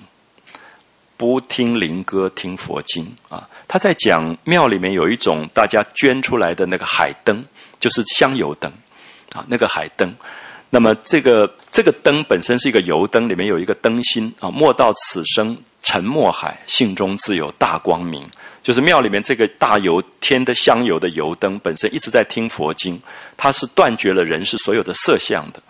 [1.16, 3.48] 不听灵歌听佛经啊！
[3.66, 7.44] 他在讲庙里面有一种大家捐出来的那个海灯，
[7.80, 8.70] 就是香油灯
[9.32, 10.14] 啊，那个海灯。
[10.70, 14.50] 那么这个这个灯本身是一个油灯，里面有一个灯芯啊。
[14.50, 18.28] 莫道此生沉默海，性中自有大光明。
[18.64, 23.00] 就是庙里面这个大油添的香油的油灯本身一直在听佛经，
[23.36, 25.62] 它是断绝了人世所有的色相的。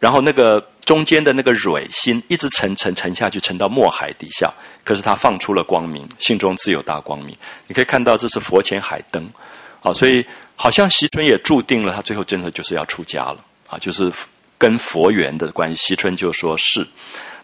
[0.00, 4.50] 然后那个中间的那个蕊心一直沉沉沉下去，沉到墨海底下。
[4.82, 7.36] 可是它放出了光明，心中自有大光明。
[7.66, 9.28] 你可以看到这是佛前海灯，
[9.82, 10.24] 啊，所以
[10.56, 14.10] 好像惜春也注定了，他最后真的就是要出家了啊，就是
[14.56, 15.88] 跟佛缘的关系。
[15.88, 16.86] 惜春就说是，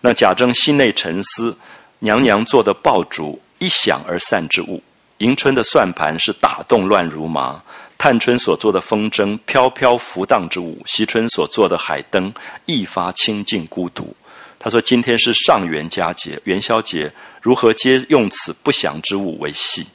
[0.00, 1.54] 那贾政心内沉思，
[1.98, 4.82] 娘娘做的爆竹一响而散之物，
[5.18, 7.62] 迎春的算盘是打动乱如麻。
[7.96, 12.32] 探春所做的风筝飘飘浮荡之物，惜春所做的海灯
[12.66, 14.14] 一发清净孤独。
[14.58, 17.10] 他说：“今天是上元佳节，元宵节，
[17.40, 19.86] 如何皆用此不祥之物为戏？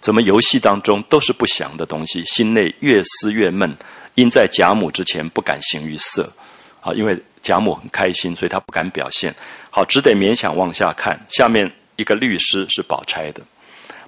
[0.00, 2.24] 怎么游戏当中都是不祥的东西？
[2.24, 3.76] 心内越思越闷，
[4.14, 6.32] 因在贾母之前不敢行于色。
[6.80, 9.34] 啊，因为贾母很开心，所以他不敢表现。
[9.70, 11.20] 好，只得勉强往下看。
[11.28, 13.40] 下面一个律诗是宝钗的，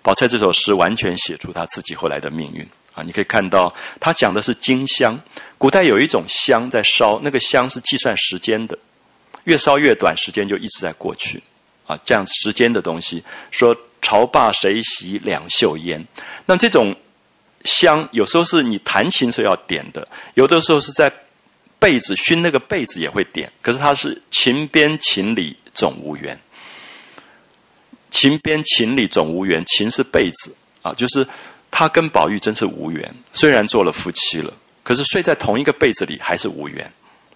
[0.07, 2.65] 宝钗这首诗完全写出她自己后来的命运。”
[2.95, 5.21] 啊，你可以看到，他讲的是金香。
[5.59, 8.79] 古代有一种香在烧，那个香是计算时间的，
[9.45, 11.43] 越烧越短，时间就一直在过去。
[11.87, 16.03] 啊，这样时间的东西，说朝罢谁席两袖烟。
[16.47, 16.95] 那这种
[17.65, 21.13] 香，有时候是你弹琴时候要点的，有的时候是在
[21.79, 23.53] 被子熏那个被子也会点。
[23.61, 26.41] 可是它是琴边琴里总无缘，
[28.11, 29.65] 琴边琴里总无缘。
[29.67, 31.27] 琴是被子啊，就是。
[31.69, 34.51] 他跟宝玉真是无缘，虽然做了夫妻了，
[34.83, 36.91] 可是睡在同一个被子里还是无缘。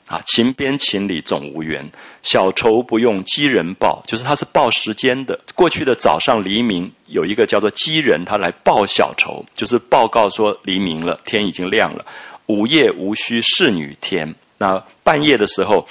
[0.06, 1.86] 啊，情边情里总无缘，
[2.22, 5.38] 小愁不用积人报，就是他是报时间的。
[5.54, 12.06] 过去的早上黎明有一个叫做积人，他来报小愁，就是报告说黎明了，天已经亮了。
[12.46, 15.86] 午夜无需侍女天，那半夜的时候，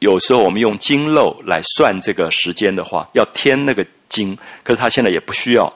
[0.00, 5.72] 有时候我们用经漏来算这个时间的话，要添那个经，可是他现在也不需要。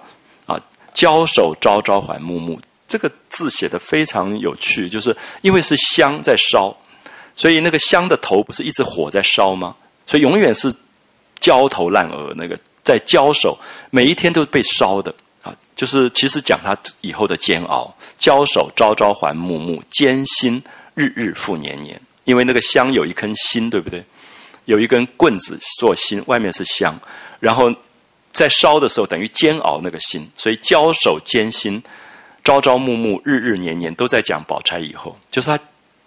[0.46, 0.60] 啊
[0.92, 6.74] 交手朝朝还暮暮，这个字写的非常有趣，就是因为是香在烧，
[7.36, 9.74] 所以那个香的头不是一直火在烧吗？
[10.06, 10.72] 所以永远是
[11.40, 13.58] 焦头烂额，那个在交手，
[13.90, 15.54] 每一天都是被烧的啊！
[15.74, 20.62] 就是其实讲他以后的煎熬，交手朝朝还暮暮，艰辛
[20.94, 22.00] 日日复年年。
[22.24, 24.02] 因为那个香有一根心，对不对？
[24.64, 26.98] 有一根棍子做心，外面是香，
[27.40, 27.72] 然后
[28.32, 31.82] 在烧的时候等于煎熬那个心，所以交手艰辛，
[32.42, 35.58] 朝朝暮暮，日日年年都在讲宝钗以后，就是她，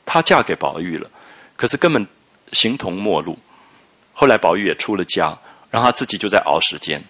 [0.06, 1.10] 她嫁给宝玉了，
[1.56, 2.06] 可是根本
[2.52, 3.38] 形同陌路。
[4.14, 5.38] 后来宝玉也出了家，
[5.70, 7.04] 然后他自己就在熬时间，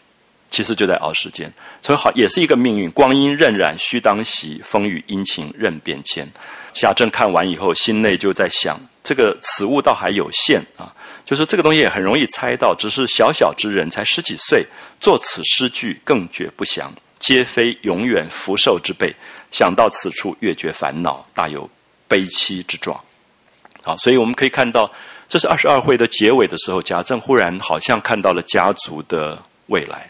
[0.50, 1.50] 其实就在熬时间，
[1.82, 2.92] 所以好也是一个命运。
[2.92, 6.28] 光阴荏苒，须当惜；风雨阴晴，任变迁。
[6.74, 10.94] 贾政看完以后，心内就在想：这个此物倒还有限啊。
[11.28, 14.66] 就是这个东西也很容易猜到，只是小小之人，才十几岁，
[14.98, 16.90] 作此诗句更觉不祥，
[17.20, 19.14] 皆非永远福寿之辈。
[19.52, 21.70] 想到此处，越觉烦恼，大有
[22.08, 22.98] 悲戚之状。
[23.84, 24.90] 好，所以我们可以看到，
[25.28, 30.10] 这是二十二回的结尾的时候，贾政忽然好像看到了家族的未来。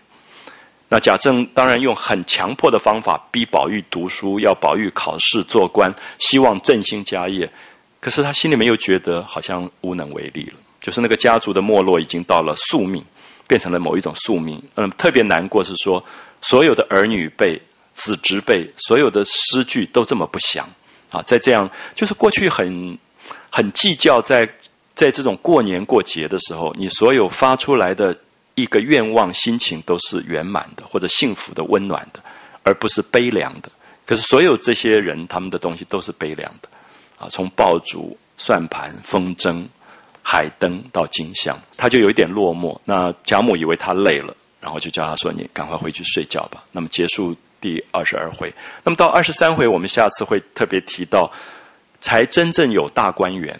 [0.88, 7.52] 那贾政当然用很强迫的方法逼宝玉读书，要宝玉考试做官，希望振兴家业。
[8.00, 10.54] 可是他心里面又觉得好像无能为力了。
[10.88, 13.04] 就是那个家族的没落已经到了宿命，
[13.46, 14.58] 变成了某一种宿命。
[14.76, 16.02] 嗯，特别难过是说，
[16.42, 17.62] 所有的儿女辈、
[17.94, 20.66] 子侄辈，所有的诗句都这么不详
[21.10, 21.22] 啊！
[21.24, 22.98] 在这样，就是过去很
[23.50, 24.48] 很计较，在
[24.96, 28.18] 在这种过年过节的时候，你所有发出来的
[28.56, 32.24] 一个愿望、心情都是圆满的，或者幸福的、温暖的，
[32.64, 33.70] 而不是悲凉的。
[34.06, 36.70] 可是所有这些人，他们的东西都是悲凉的
[37.20, 37.28] 啊！
[37.30, 39.68] 从爆竹、算盘、风筝。
[40.30, 42.78] 海灯到金香，他就有一点落寞。
[42.84, 48.54] 那贾母以为他累了，然后就叫他说：“你赶快回去睡觉吧。”那么结束第二十二回。
[48.84, 51.32] 那么到二十三回，我们下次会特别提到，
[52.02, 53.58] 才真正有大观园。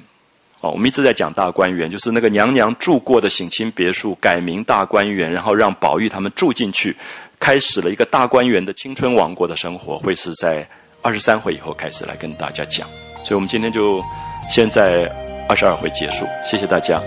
[0.60, 6.94] 哦，我们一直在讲大观园，就是那个娘娘住过的省亲别墅改名大观园，然后让宝玉他们住进去，
[7.40, 10.68] 开始了一个大观园的青春王国的生活，会是在
[11.02, 12.86] 二十三回以后开始来跟大家讲。
[13.24, 14.04] 所以我们今天就
[14.52, 15.10] 现在。
[15.48, 17.02] 二十二回结束谢谢大家。